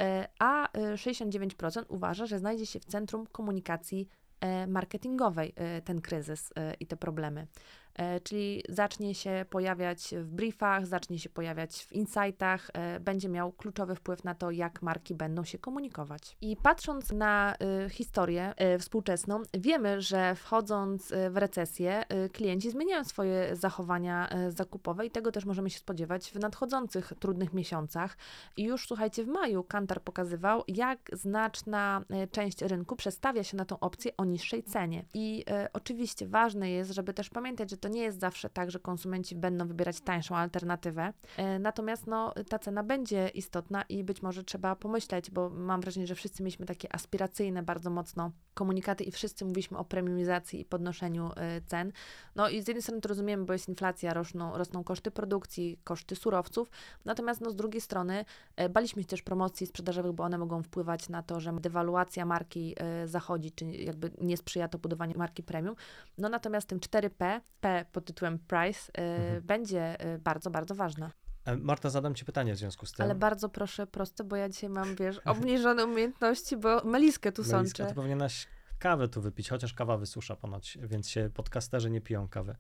[0.02, 4.23] e, a e, 69% uważa, że znajdzie się w centrum komunikacji e,
[4.68, 7.48] marketingowej e, ten kryzys e, i te problemy.
[7.96, 13.52] E, Czyli zacznie się pojawiać w briefach, zacznie się pojawiać w insightach, e, będzie miał
[13.52, 16.38] kluczowy wpływ na to, jak marki będą się komunikować.
[16.42, 22.04] I patrząc na e, historię e, współczesną, wiemy, że wchodząc e, w recesję,
[22.34, 28.18] klienci zmieniają swoje zachowania zakupowe i tego też możemy się spodziewać w nadchodzących trudnych miesiącach.
[28.58, 32.02] I już słuchajcie, w maju Kantar pokazywał, jak znaczna
[32.32, 35.06] część rynku przestawia się na tą opcję o niższej cenie.
[35.14, 39.36] I oczywiście ważne jest, żeby też pamiętać, że to nie jest zawsze tak, że konsumenci
[39.36, 41.14] będą wybierać tańszą alternatywę.
[41.38, 46.08] E, natomiast no, ta cena będzie istotna i być może trzeba pomyśleć, bo mam wrażenie,
[46.08, 51.32] że wszyscy mieliśmy takie aspiracyjne bardzo mocno komunikaty i wszyscy mówiliśmy o premiumizacji i podnoszeniu
[51.36, 51.92] e, cen.
[52.36, 56.16] No i z jednej strony to rozumiemy, bo jest inflacja, rosną, rosną koszty produkcji, koszty
[56.16, 56.72] surowców,
[57.06, 61.10] natomiast no, z drugiej strony e, baliśmy się też promocji sprzedażowych, bo one mogą wpływać
[61.10, 65.76] na to, że dewaluacja marki zachodzi, czy jakby nie sprzyja to budowaniu marki premium.
[66.18, 69.42] No natomiast tym 4P, P pod tytułem price, e, Mhm.
[69.44, 71.12] będzie e, bardzo, bardzo ważna.
[71.46, 73.04] E, Marta, zadam ci pytanie w związku z tym.
[73.04, 77.58] Ale bardzo proszę proste, bo ja dzisiaj mam, wiesz, obniżone umiejętności, bo meliskę tu Meliska,
[77.58, 77.86] sączę.
[77.86, 78.48] to powinieneś
[78.80, 82.56] kawę tu wypić, chociaż kawa wysusza ponoć, więc się podcasterzy nie piją kawy.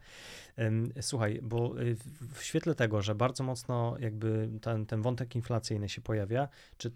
[1.02, 5.90] Słuchaj, bo y, w- w świetle tego, że bardzo mocno jakby ten, ten wątek inflacyjny
[5.90, 6.48] się pojawia,
[6.78, 6.92] czy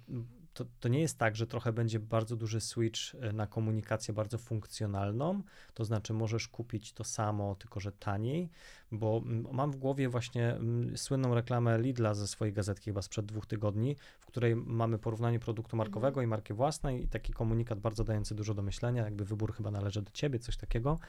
[0.57, 4.37] to, to nie jest tak, że trochę będzie bardzo duży switch y, na komunikację bardzo
[4.37, 5.43] funkcjonalną,
[5.73, 8.49] to znaczy możesz kupić to samo, tylko że taniej,
[8.91, 9.21] bo
[9.51, 10.59] mam w głowie właśnie
[10.95, 15.77] słynną reklamę Lidla ze swojej gazetki chyba sprzed dwóch tygodni, w której mamy porównanie produktu
[15.77, 19.71] markowego i marki własnej i taki komunikat bardzo dający dużo do myślenia, jakby wybór chyba
[19.71, 20.99] należy do ciebie, coś takiego,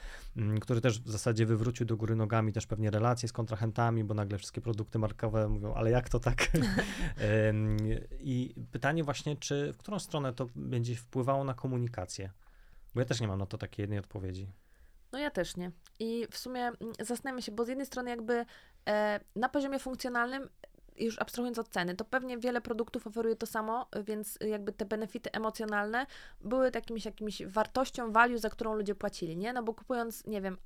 [0.61, 4.39] który też w zasadzie wywrócił do góry nogami też pewnie relacje z kontrahentami, bo nagle
[4.39, 6.49] wszystkie produkty markowe mówią, ale jak to tak?
[8.21, 12.31] I pytanie właśnie, czy w którą stronę to będzie wpływało na komunikację?
[12.95, 14.49] Bo ja też nie mam na to takiej jednej odpowiedzi.
[15.13, 15.71] No ja też nie.
[15.99, 18.47] I w sumie mm, zastanawiam się, bo z jednej strony jakby
[18.89, 20.49] e, na poziomie funkcjonalnym
[20.97, 25.33] już abstrahując od ceny, to pewnie wiele produktów oferuje to samo, więc jakby te benefity
[25.33, 26.07] emocjonalne
[26.41, 29.53] były takimś jakimś wartością, value, za którą ludzie płacili, nie?
[29.53, 30.57] No bo kupując, nie wiem,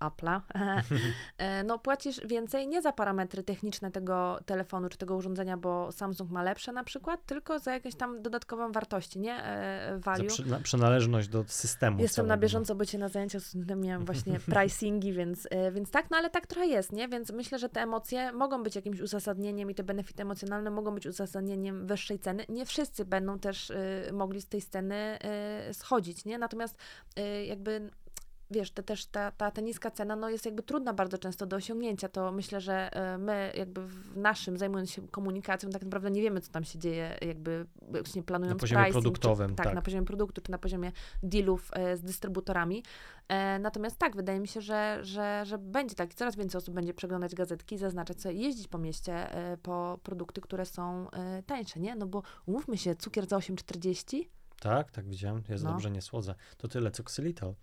[0.00, 0.40] Apple'a,
[1.38, 6.30] e, no płacisz więcej nie za parametry techniczne tego telefonu czy tego urządzenia, bo Samsung
[6.30, 9.44] ma lepsze na przykład, tylko za jakieś tam dodatkową wartości, nie?
[9.44, 10.28] E, value.
[10.28, 12.00] Za przy, przynależność do systemu.
[12.00, 13.42] Jestem na bieżąco, bo cię na zajęciach
[13.76, 17.08] miałam właśnie pricingi, więc, e, więc tak, no ale tak trochę jest, nie?
[17.08, 21.06] Więc myślę, że te emocje mogą być jakimś uzasadnieniem i te benefity emocjonalne mogą być
[21.06, 22.44] uzasadnieniem wyższej ceny.
[22.48, 25.18] Nie wszyscy będą też y, mogli z tej sceny
[25.70, 26.38] y, schodzić, nie?
[26.38, 26.76] Natomiast
[27.18, 27.90] y, jakby
[28.50, 31.56] wiesz, te, też ta, ta, ta niska cena no, jest jakby trudna bardzo często do
[31.56, 32.08] osiągnięcia.
[32.08, 36.40] To myślę, że e, my jakby w naszym, zajmując się komunikacją, tak naprawdę nie wiemy,
[36.40, 39.82] co tam się dzieje, jakby właśnie planując Na poziomie pricing, produktowym, czy, tak, tak, na
[39.82, 42.82] poziomie produktu, czy na poziomie dealów e, z dystrybutorami.
[43.28, 46.14] E, natomiast tak, wydaje mi się, że, że, że będzie tak.
[46.14, 49.26] Coraz więcej osób będzie przeglądać gazetki, zaznaczać sobie, jeździć po mieście
[49.62, 51.06] po produkty, które są
[51.46, 51.96] tańsze, nie?
[51.96, 54.24] No bo umówmy się, cukier za 8,40
[54.60, 55.70] tak, tak widziałem, jest no.
[55.70, 56.34] dobrze, nie słodzę.
[56.56, 57.54] To tyle co ksylitol.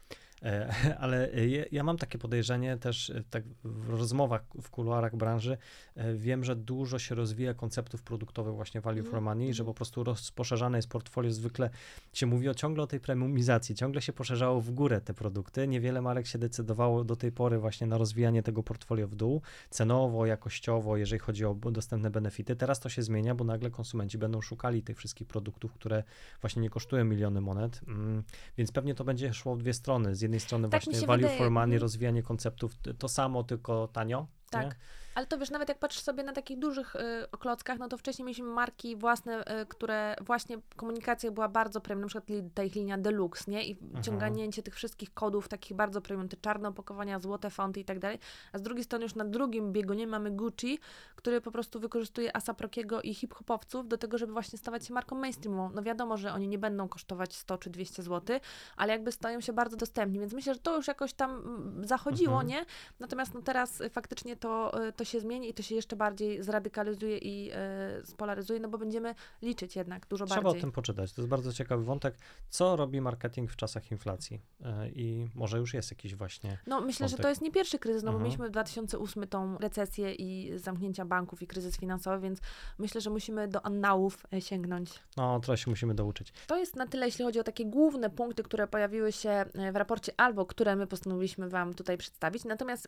[0.43, 0.73] E,
[1.03, 1.29] ale
[1.71, 5.57] ja mam takie podejrzenie też e, tak w rozmowach w kuluarach branży,
[5.95, 9.65] e, wiem, że dużo się rozwija konceptów produktowych właśnie value for money, że mhm.
[9.65, 11.69] po prostu rozposzerzane jest portfolio, zwykle
[12.13, 16.01] się mówi o, ciągle o tej premiumizacji, ciągle się poszerzało w górę te produkty, niewiele
[16.01, 20.97] marek się decydowało do tej pory właśnie na rozwijanie tego portfolio w dół, cenowo, jakościowo,
[20.97, 22.55] jeżeli chodzi o dostępne benefity.
[22.55, 26.03] Teraz to się zmienia, bo nagle konsumenci będą szukali tych wszystkich produktów, które
[26.41, 28.23] właśnie nie kosztują miliony monet, mm,
[28.57, 30.15] więc pewnie to będzie szło w dwie strony.
[30.15, 31.37] Z jednej strony tak właśnie value wydaje.
[31.37, 31.81] for money, mhm.
[31.81, 34.27] rozwijanie konceptów, to samo, tylko tanio.
[34.49, 34.65] Tak.
[34.65, 34.75] Nie?
[35.17, 36.99] Ale to wiesz, nawet jak patrzysz sobie na takich dużych y,
[37.39, 42.07] klockach, no to wcześniej mieliśmy marki własne, y, które właśnie komunikacja była bardzo premium, na
[42.07, 43.63] przykład ta ich linia Deluxe, nie?
[43.63, 44.03] I mhm.
[44.03, 48.19] ciągnięcie tych wszystkich kodów takich bardzo premium, te czarne opakowania, złote fonty i tak dalej.
[48.53, 50.79] A z drugiej strony już na drugim biegunie mamy Gucci,
[51.15, 55.75] który po prostu wykorzystuje Asaprokiego i hip-hopowców do tego, żeby właśnie stawać się marką mainstreamową.
[55.75, 58.39] No wiadomo, że oni nie będą kosztować 100 czy 200 zł,
[58.75, 62.41] ale jakby stają się bardzo dostępni, więc myślę, że to już jakoś tam mm, zachodziło,
[62.41, 62.47] mhm.
[62.47, 62.65] nie?
[62.99, 67.17] Natomiast no teraz faktycznie to, y, to się zmieni i to się jeszcze bardziej zradykalizuje
[67.17, 70.51] i e, spolaryzuje, no bo będziemy liczyć jednak dużo Trzeba bardziej.
[70.51, 71.13] Trzeba o tym poczytać.
[71.13, 72.17] To jest bardzo ciekawy wątek.
[72.49, 74.41] Co robi marketing w czasach inflacji?
[74.61, 76.57] E, I może już jest jakiś właśnie.
[76.67, 77.17] No myślę, wątek.
[77.17, 78.19] że to jest nie pierwszy kryzys, no mhm.
[78.19, 82.39] bo mieliśmy w 2008 tą recesję i zamknięcia banków i kryzys finansowy, więc
[82.77, 84.89] myślę, że musimy do annałów e, sięgnąć.
[85.17, 86.33] No, trochę się musimy douczyć.
[86.47, 90.11] To jest na tyle, jeśli chodzi o takie główne punkty, które pojawiły się w raporcie
[90.17, 92.45] albo które my postanowiliśmy Wam tutaj przedstawić.
[92.45, 92.87] Natomiast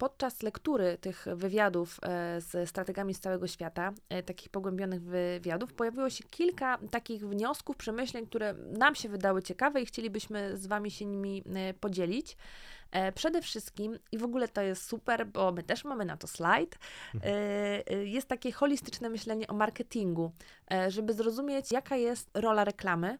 [0.00, 6.10] podczas lektury tych wywiadów e, z strategami z całego świata, e, takich pogłębionych wywiadów, pojawiło
[6.10, 11.04] się kilka takich wniosków, przemyśleń, które nam się wydały ciekawe i chcielibyśmy z Wami się
[11.06, 12.36] nimi e, podzielić.
[13.14, 16.78] Przede wszystkim, i w ogóle to jest super, bo my też mamy na to slajd,
[17.14, 17.34] mhm.
[18.04, 20.32] jest takie holistyczne myślenie o marketingu,
[20.88, 23.18] żeby zrozumieć, jaka jest rola reklamy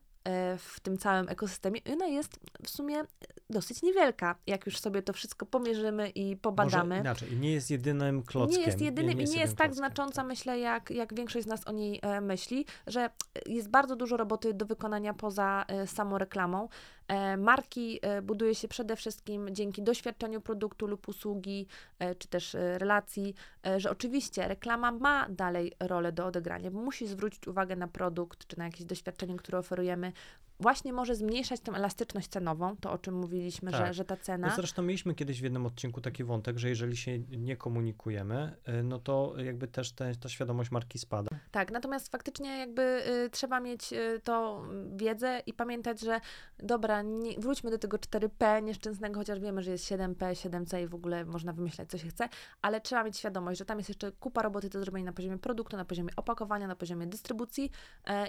[0.59, 1.81] w tym całym ekosystemie.
[1.93, 3.03] Ona jest w sumie
[3.51, 6.89] dosyć niewielka, jak już sobie to wszystko pomierzymy i pobadamy.
[6.89, 8.61] Może inaczej, nie jest jedynym klockiem.
[8.61, 9.87] Nie jest jedynym nie, nie i nie jest tak klockiem.
[9.87, 13.11] znacząca, myślę, jak, jak większość z nas o niej e, myśli, że
[13.47, 16.69] jest bardzo dużo roboty do wykonania poza e, samą reklamą.
[17.11, 21.67] E, marki e, buduje się przede wszystkim dzięki doświadczeniu produktu lub usługi,
[21.99, 23.35] e, czy też relacji,
[23.77, 28.59] że oczywiście reklama ma dalej rolę do odegrania, bo musi zwrócić uwagę na produkt, czy
[28.59, 30.13] na jakieś doświadczenie, które oferujemy,
[30.61, 33.87] właśnie może zmniejszać tę elastyczność cenową, to o czym mówiliśmy, tak.
[33.87, 34.49] że, że ta cena.
[34.49, 38.99] No zresztą mieliśmy kiedyś w jednym odcinku taki wątek, że jeżeli się nie komunikujemy, no
[38.99, 41.31] to jakby też te, ta świadomość marki spada.
[41.51, 42.83] Tak, natomiast faktycznie jakby
[43.27, 44.63] y, trzeba mieć y, to
[44.97, 46.21] wiedzę i pamiętać, że
[46.59, 50.95] dobra, nie, wróćmy do tego 4P nieszczęsnego, chociaż wiemy, że jest 7P, 7C i w
[50.95, 52.29] ogóle można wymyślać, co się chce,
[52.63, 55.77] ale trzeba mieć świadomość, że tam jest jeszcze kupa roboty do zrobienia na poziomie produktu,
[55.77, 57.71] na poziomie opakowania, na poziomie dystrybucji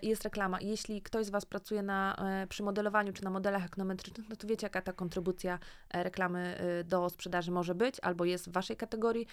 [0.02, 0.62] i jest reklama.
[0.62, 2.16] Jeśli ktoś z Was pracuje na,
[2.50, 7.10] przy modelowaniu czy na modelach ekonometrycznych, no to wiecie, jaka ta kontrybucja e, reklamy do
[7.10, 9.28] sprzedaży może być, albo jest w Waszej kategorii,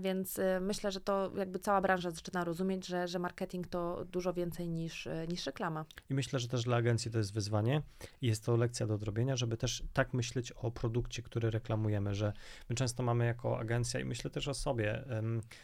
[0.00, 4.68] więc myślę, że to jakby cała branża zaczyna rozumieć, że, że marketing to dużo więcej
[4.68, 5.84] niż, niż reklama.
[6.10, 7.82] I myślę, że też dla agencji to jest wyzwanie.
[8.20, 12.32] I jest to lekcja do odrobienia, żeby też tak myśleć o produkcie, który reklamujemy, że
[12.68, 15.04] my często mamy jako agencja i myślę też o sobie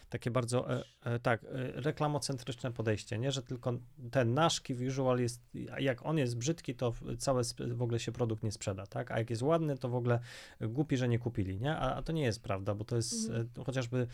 [0.08, 1.48] takie bardzo, e, e, tak, e,
[1.80, 3.72] reklamocentryczne podejście, nie, że tylko
[4.10, 5.42] ten nasz key visual jest,
[5.78, 7.42] jak on jest brzydki, to cały
[7.74, 10.20] w ogóle się produkt nie sprzeda, tak, a jak jest ładny, to w ogóle
[10.60, 13.48] głupi, że nie kupili, nie, a, a to nie jest prawda, bo to jest mhm.
[13.66, 14.06] chociażby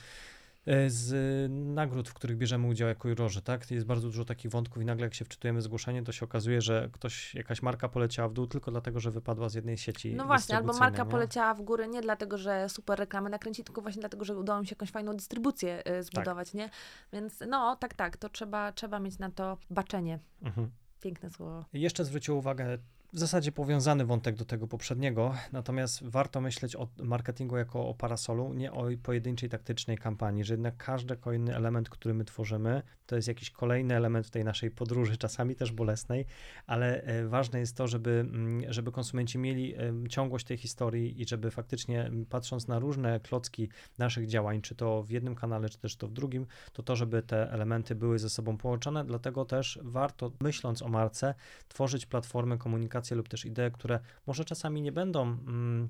[0.66, 3.70] E, z nagród, w których bierzemy udział jako jurorzy, tak?
[3.70, 6.88] Jest bardzo dużo takich wątków i nagle jak się wczytujemy zgłoszenie, to się okazuje, że
[6.92, 10.56] ktoś, jakaś marka poleciała w dół tylko dlatego, że wypadła z jednej sieci No właśnie,
[10.56, 11.10] albo marka nie?
[11.10, 14.66] poleciała w górę nie dlatego, że super reklamy nakręci, tylko właśnie dlatego, że udało mi
[14.66, 16.54] się jakąś fajną dystrybucję y, zbudować, tak.
[16.54, 16.70] nie?
[17.12, 20.18] Więc no, tak, tak, to trzeba, trzeba mieć na to baczenie.
[20.42, 20.70] Mhm.
[21.04, 21.64] Piękne słowo.
[21.72, 22.78] Jeszcze zwrócił uwagę
[23.14, 28.54] w zasadzie powiązany wątek do tego poprzedniego, natomiast warto myśleć o marketingu jako o parasolu,
[28.54, 33.28] nie o pojedynczej taktycznej kampanii, że jednak każdy kolejny element, który my tworzymy, to jest
[33.28, 36.26] jakiś kolejny element tej naszej podróży, czasami też bolesnej,
[36.66, 39.74] ale e, ważne jest to, żeby, mm, żeby konsumenci mieli
[40.08, 45.10] ciągłość tej historii i żeby faktycznie patrząc na różne klocki naszych działań, czy to w
[45.10, 48.56] jednym kanale, czy też to w drugim, to to, żeby te elementy były ze sobą
[48.56, 51.34] połączone, dlatego też warto, myśląc o marce,
[51.68, 55.88] tworzyć platformy komunikacji lub też idee, które może czasami nie będą mm,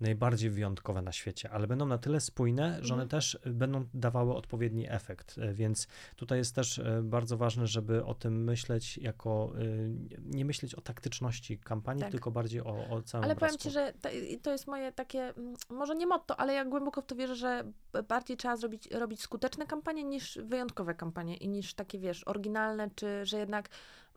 [0.00, 3.08] najbardziej wyjątkowe na świecie, ale będą na tyle spójne, że one mhm.
[3.08, 5.38] też będą dawały odpowiedni efekt.
[5.38, 9.64] E, więc tutaj jest też e, bardzo ważne, żeby o tym myśleć jako, e,
[10.20, 12.10] nie myśleć o taktyczności kampanii, tak.
[12.10, 13.58] tylko bardziej o, o całym Ale obrazku.
[13.58, 13.92] powiem ci, że
[14.42, 17.64] to jest moje takie, mm, może nie motto, ale ja głęboko w to wierzę, że
[18.08, 23.26] bardziej trzeba zrobić, robić skuteczne kampanie niż wyjątkowe kampanie i niż takie, wiesz, oryginalne, czy
[23.26, 23.68] że jednak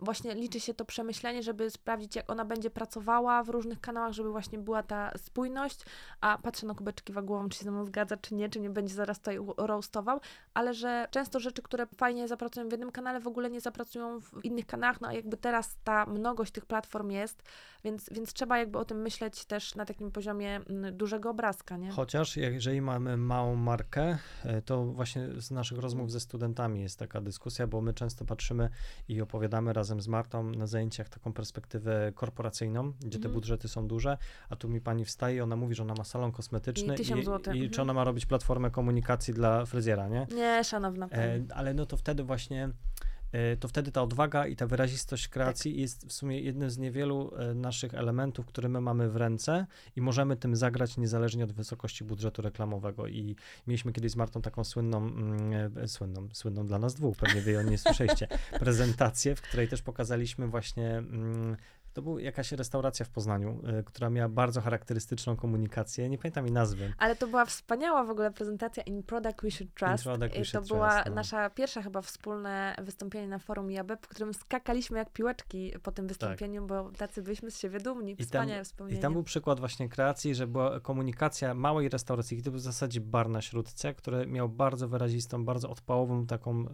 [0.02, 4.32] właśnie liczy się to przemyślenie, żeby sprawdzić, jak ona będzie pracowała w różnych kanałach, żeby
[4.32, 5.86] właśnie była ta spójność,
[6.22, 8.96] a patrzę na kubeczki głową, czy się ze mną zgadza, czy nie, czy nie będzie
[8.96, 10.20] zaraz tutaj roastował,
[10.54, 14.46] ale że często rzeczy, które fajnie zapracują w jednym kanale, w ogóle nie zapracują w
[14.46, 17.44] innych kanałach, no a jakby teraz ta mnogość tych platform jest,
[17.84, 21.92] więc, więc trzeba jakby o tym myśleć też na takim poziomie mm, dużego obrazka, nie?
[21.92, 27.22] Chociaż jeżeli mamy małą markę, e, to właśnie z naszych rozmów ze studentami jest taka
[27.22, 28.70] dyskusja, bo my często patrzymy
[29.08, 33.34] i opowiadamy razem razem z Martą na zajęciach taką perspektywę korporacyjną, gdzie te mhm.
[33.34, 34.18] budżety są duże,
[34.50, 37.02] a tu mi pani wstaje i ona mówi, że ona ma salon kosmetyczny i, i,
[37.02, 37.82] i czy mhm.
[37.82, 40.28] ona ma robić platformę komunikacji dla fryzjera, nie?
[40.36, 41.24] Nie, szanowna pani.
[41.24, 43.11] E, ale no to wtedy właśnie E,
[43.60, 45.80] to wtedy ta odwaga i ta wyrazistość kreacji tak.
[45.80, 49.66] jest w sumie jednym z niewielu e, naszych elementów, które my mamy w ręce
[49.96, 53.08] i możemy tym zagrać niezależnie od wysokości budżetu reklamowego.
[53.08, 53.36] I
[53.68, 57.52] mieliśmy kiedyś z Martą taką słynną, mm, e, słynną, słynną dla nas dwóch, pewnie wy
[57.52, 58.28] ją nie słyszeliście,
[58.60, 61.58] prezentację, w której też pokazaliśmy właśnie mm,
[61.94, 66.10] to była jakaś restauracja w Poznaniu, y, która miała bardzo charakterystyczną komunikację.
[66.10, 66.94] Nie pamiętam jej nazwy.
[66.98, 70.06] Ale to była wspaniała w ogóle prezentacja In Product We Should Trust.
[70.06, 71.16] We to should była trust, no.
[71.16, 76.08] nasza pierwsza chyba wspólne wystąpienie na forum JABEP, w którym skakaliśmy jak piłeczki po tym
[76.08, 76.68] wystąpieniu, tak.
[76.68, 78.16] bo tacy byliśmy z siebie dumni.
[78.16, 79.00] Wspaniałe wspomnienie.
[79.00, 83.02] I tam był przykład właśnie kreacji, że była komunikacja małej restauracji, to był w zasadzie
[83.02, 86.66] bar na Śródce, który miał bardzo wyrazistą, bardzo odpałową, taką y,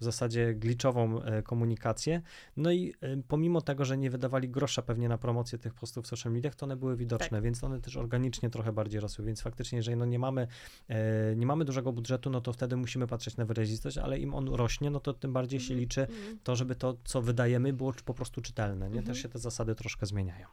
[0.00, 2.22] w zasadzie glitchową y, komunikację.
[2.56, 2.94] No i
[3.28, 6.54] pomimo tego, że nie wydawali wydawali grosza pewnie na promocję tych postów w social mediach,
[6.54, 7.42] to one były widoczne, tak.
[7.42, 10.46] więc one też organicznie trochę bardziej rosły, więc faktycznie, jeżeli no nie mamy,
[10.88, 14.48] e, nie mamy dużego budżetu, no to wtedy musimy patrzeć na wyrazistość, ale im on
[14.48, 16.38] rośnie, no to tym bardziej się mhm, liczy mm.
[16.42, 19.02] to, żeby to, co wydajemy, było po prostu czytelne, nie?
[19.02, 19.16] Też mhm.
[19.16, 20.46] się te zasady troszkę zmieniają.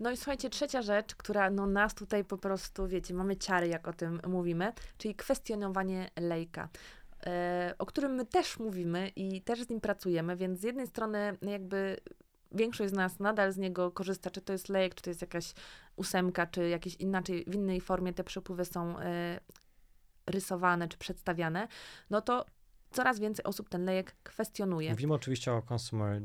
[0.00, 3.88] No i słuchajcie, trzecia rzecz, która no nas tutaj po prostu, wiecie, mamy ciary, jak
[3.88, 6.68] o tym mówimy, czyli kwestionowanie lejka.
[7.26, 11.36] E, o którym my też mówimy i też z nim pracujemy, więc z jednej strony
[11.42, 11.96] jakby
[12.52, 15.54] większość z nas nadal z niego korzysta, czy to jest lejek, czy to jest jakaś
[15.96, 19.02] ósemka, czy jakieś inaczej, w innej formie te przepływy są y,
[20.26, 21.68] rysowane, czy przedstawiane,
[22.10, 22.44] no to
[22.90, 24.90] coraz więcej osób ten lejek kwestionuje.
[24.90, 26.22] Mówimy oczywiście o consumer,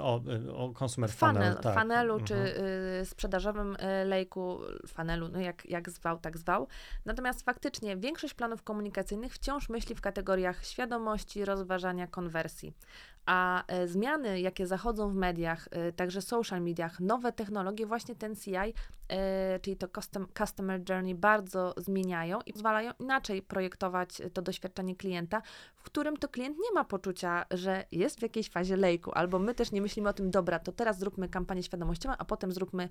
[0.00, 0.22] o,
[0.54, 1.78] o consumer funnel, funnel tak.
[1.80, 2.26] funnelu, mhm.
[2.26, 2.34] czy
[3.00, 6.68] y, sprzedażowym y, lejku, funnelu, no jak, jak zwał, tak zwał.
[7.04, 12.74] Natomiast faktycznie większość planów komunikacyjnych wciąż myśli w kategoriach świadomości, rozważania, konwersji.
[13.26, 18.36] A e, zmiany, jakie zachodzą w mediach, e, także social mediach, nowe technologie, właśnie ten
[18.36, 18.54] CI,
[19.08, 25.42] e, czyli to custom, Customer Journey, bardzo zmieniają i pozwalają inaczej projektować to doświadczenie klienta,
[25.74, 29.54] w którym to klient nie ma poczucia, że jest w jakiejś fazie lejku, albo my
[29.54, 32.88] też nie myślimy o tym, dobra, to teraz zróbmy kampanię świadomościową, a potem zróbmy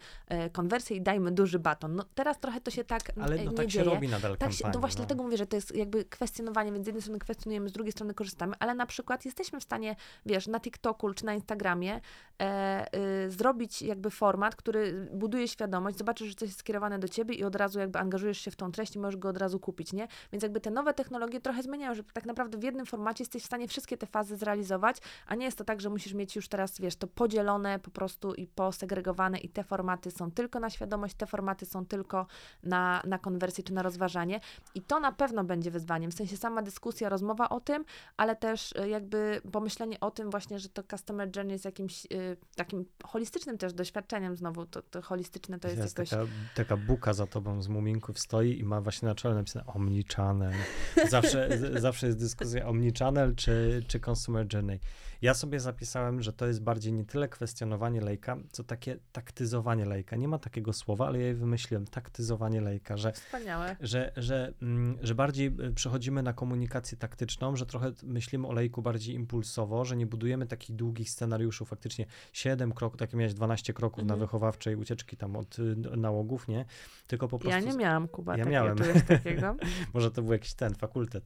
[0.52, 1.96] konwersję i dajmy duży baton.
[1.96, 3.86] No teraz trochę to się tak Ale no, nie tak dzieje.
[3.86, 5.06] się robi nadal tak się, To właśnie no.
[5.06, 8.14] dlatego mówię, że to jest jakby kwestionowanie, więc z jednej strony kwestionujemy, z drugiej strony
[8.14, 12.02] korzystamy, ale na przykład jesteśmy w stanie wiesz, na TikToku czy na Instagramie
[12.42, 17.36] e, y, zrobić jakby format, który buduje świadomość, zobaczysz, że coś jest skierowane do ciebie
[17.36, 19.94] i od razu jakby angażujesz się w tą treść i możesz go od razu kupić,
[19.94, 20.08] nie?
[20.32, 23.46] Więc jakby te nowe technologie trochę zmieniają, że tak naprawdę w jednym formacie jesteś w
[23.46, 26.80] stanie wszystkie te fazy zrealizować, a nie jest to tak, że musisz mieć już teraz,
[26.80, 31.26] wiesz, to podzielone po prostu i posegregowane i te formaty są tylko na świadomość, te
[31.26, 32.28] formaty są tylko
[32.64, 34.40] na, na konwersję czy na rozważanie
[34.76, 37.86] i to na pewno będzie wyzwaniem, w sensie sama dyskusja, rozmowa o tym,
[38.18, 42.06] ale też y, jakby pomyślenie o o tym właśnie, że to customer journey jest jakimś
[42.06, 44.66] y, takim holistycznym też doświadczeniem znowu.
[44.66, 46.10] To, to holistyczne to jest, Jest jakoś...
[46.10, 50.54] taka, taka buka za tobą z muminków stoi i ma właśnie na czole napisane omnichannel.
[51.10, 54.80] Zawsze, z- zawsze jest dyskusja omnichannel czy, czy consumer journey.
[55.22, 60.16] Ja sobie zapisałem, że to jest bardziej nie tyle kwestionowanie lejka, co takie taktyzowanie lejka.
[60.16, 61.88] Nie ma takiego słowa, ale ja je wymyśliłem.
[61.88, 63.76] Taktyzowanie lejka, że Wspaniałe.
[63.82, 68.82] że, że, mm, że bardziej y, przechodzimy na komunikację taktyczną, że trochę myślimy o lejku
[68.82, 73.98] bardziej impulsowo, że nie budujemy takich długich scenariuszy, faktycznie 7 kroków, takie miałeś 12 kroków
[73.98, 74.20] na Mhm.
[74.20, 76.66] wychowawczej ucieczki tam od y, nałogów, nie?
[77.08, 77.60] Tylko po prostu...
[77.66, 78.78] Ja nie miałam, Kuba, Ja miałem.
[79.08, 79.56] takiego.
[79.94, 81.26] Może to był jakiś ten fakultet.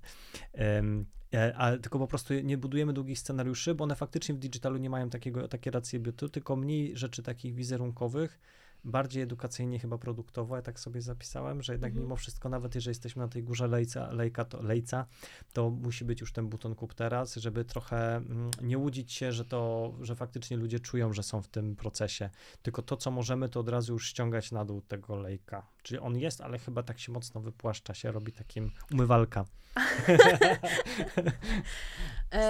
[1.34, 4.90] E, ale tylko po prostu nie budujemy długich scenariuszy, bo one faktycznie w digitalu nie
[4.90, 8.40] mają takiego, takie racje bytu, tylko mniej rzeczy takich wizerunkowych,
[8.86, 12.04] bardziej edukacyjnie chyba produktowo, ja tak sobie zapisałem, że jednak Mhm.
[12.04, 15.06] mimo wszystko, nawet jeżeli jesteśmy na tej górze lejca, lejka, to, lejca,
[15.54, 19.46] to musi być już ten buton kup teraz, żeby trochę mm, nie łudzić się, że
[19.46, 22.30] to, że faktycznie ludzie czują, że są w tym procesie,
[22.62, 25.68] tylko to, co możemy, to od razu już ściągać na dół tego lejka.
[25.84, 29.46] Czyli on jest, ale chyba tak się mocno wypłaszcza się, robi takim umywalka.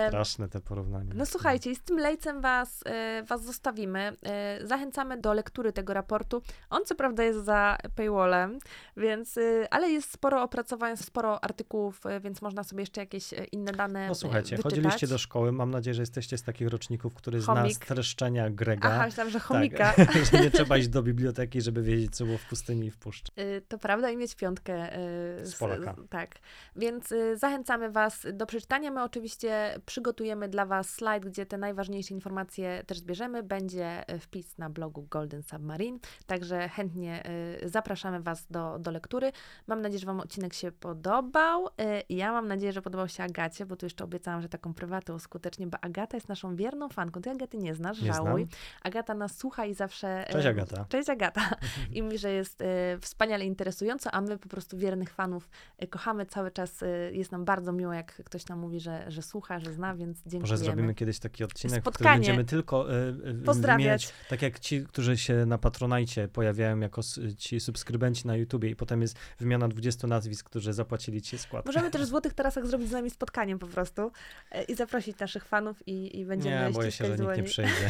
[0.07, 1.13] Straszne te porównania.
[1.15, 4.13] No słuchajcie, z tym lejcem was, e, was zostawimy.
[4.25, 6.24] E, zachęcamy do lektury tego raportu.
[6.69, 8.59] On co prawda jest za paywallem,
[8.97, 13.43] więc, e, ale jest sporo opracowań, sporo artykułów, e, więc można sobie jeszcze jakieś e,
[13.45, 14.63] inne dane No słuchajcie, wyczytać.
[14.73, 17.73] chodziliście do szkoły, mam nadzieję, że jesteście z takich roczników, który zna Chomik.
[17.75, 18.89] streszczenia Grega.
[18.89, 19.93] Aha, myślałam, że chomika.
[19.93, 22.97] Tak, że nie trzeba iść do biblioteki, żeby wiedzieć, co było w pustyni i w
[22.97, 23.31] puszczy.
[23.39, 24.99] Y, To prawda i mieć piątkę.
[25.41, 25.95] y, Z Polaka.
[26.09, 26.35] tak.
[26.75, 28.91] Więc y, zachęcamy Was do przeczytania.
[28.91, 33.43] My oczywiście przygotujemy dla Was slajd, gdzie te najważniejsze informacje też zbierzemy.
[33.43, 37.23] Będzie y, wpis na blogu Golden Submarine, także chętnie
[37.63, 39.31] y, zapraszamy Was do, do lektury.
[39.67, 41.67] Mam nadzieję, że Wam odcinek się podobał.
[41.67, 41.71] Y,
[42.09, 45.67] Ja mam nadzieję, że podobał się Agacie, bo tu jeszcze obiecałam, że taką prywatę uskutecznie,
[45.67, 47.21] bo Agata jest naszą wierną fanką.
[47.21, 48.41] Ty Agaty nie znasz, Nie żałuj.
[48.45, 48.59] znam.
[48.83, 50.25] Agata nas słucha i zawsze...
[50.31, 50.85] Cześć y, Agata.
[50.89, 51.41] Cześć Agata.
[51.93, 52.63] I mówi, że jest
[53.01, 55.49] wspaniale interesująco, a my po prostu wiernych fanów
[55.89, 56.83] kochamy cały czas.
[57.11, 60.41] Jest nam bardzo miło, jak ktoś nam mówi, że, że słucha, że zna, więc dziękujemy.
[60.43, 62.15] Może zrobimy kiedyś taki odcinek, w którym Spotkanie.
[62.19, 62.95] będziemy tylko y,
[63.29, 63.77] y, Pozdrawiać.
[63.77, 65.57] wymieniać, tak jak ci, którzy się na
[66.05, 67.01] Patronajcie pojawiają jako
[67.37, 71.65] ci subskrybenci na YouTubie i potem jest wymiana 20 nazwisk, którzy zapłacili ci skład.
[71.65, 74.11] Możemy też w Złotych Tarasach zrobić z nami spotkanie po prostu
[74.51, 77.89] e, i zaprosić naszych fanów i, i będziemy Nie, boję się, że nikt nie przyjdzie.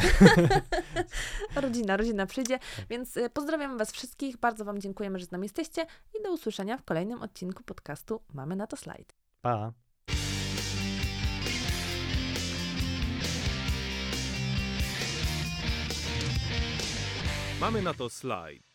[1.62, 2.58] Rodzina, rodzina przyjdzie,
[2.90, 5.86] więc e, pozdrawiamy Was wszystkich, bardzo Wam dziękujemy, że z nami jesteście
[6.20, 9.14] i do usłyszenia w kolejnym odcinku podcastu Mamy na to slajd.
[9.42, 9.85] Pa!
[17.60, 18.65] Mamy na to slajd.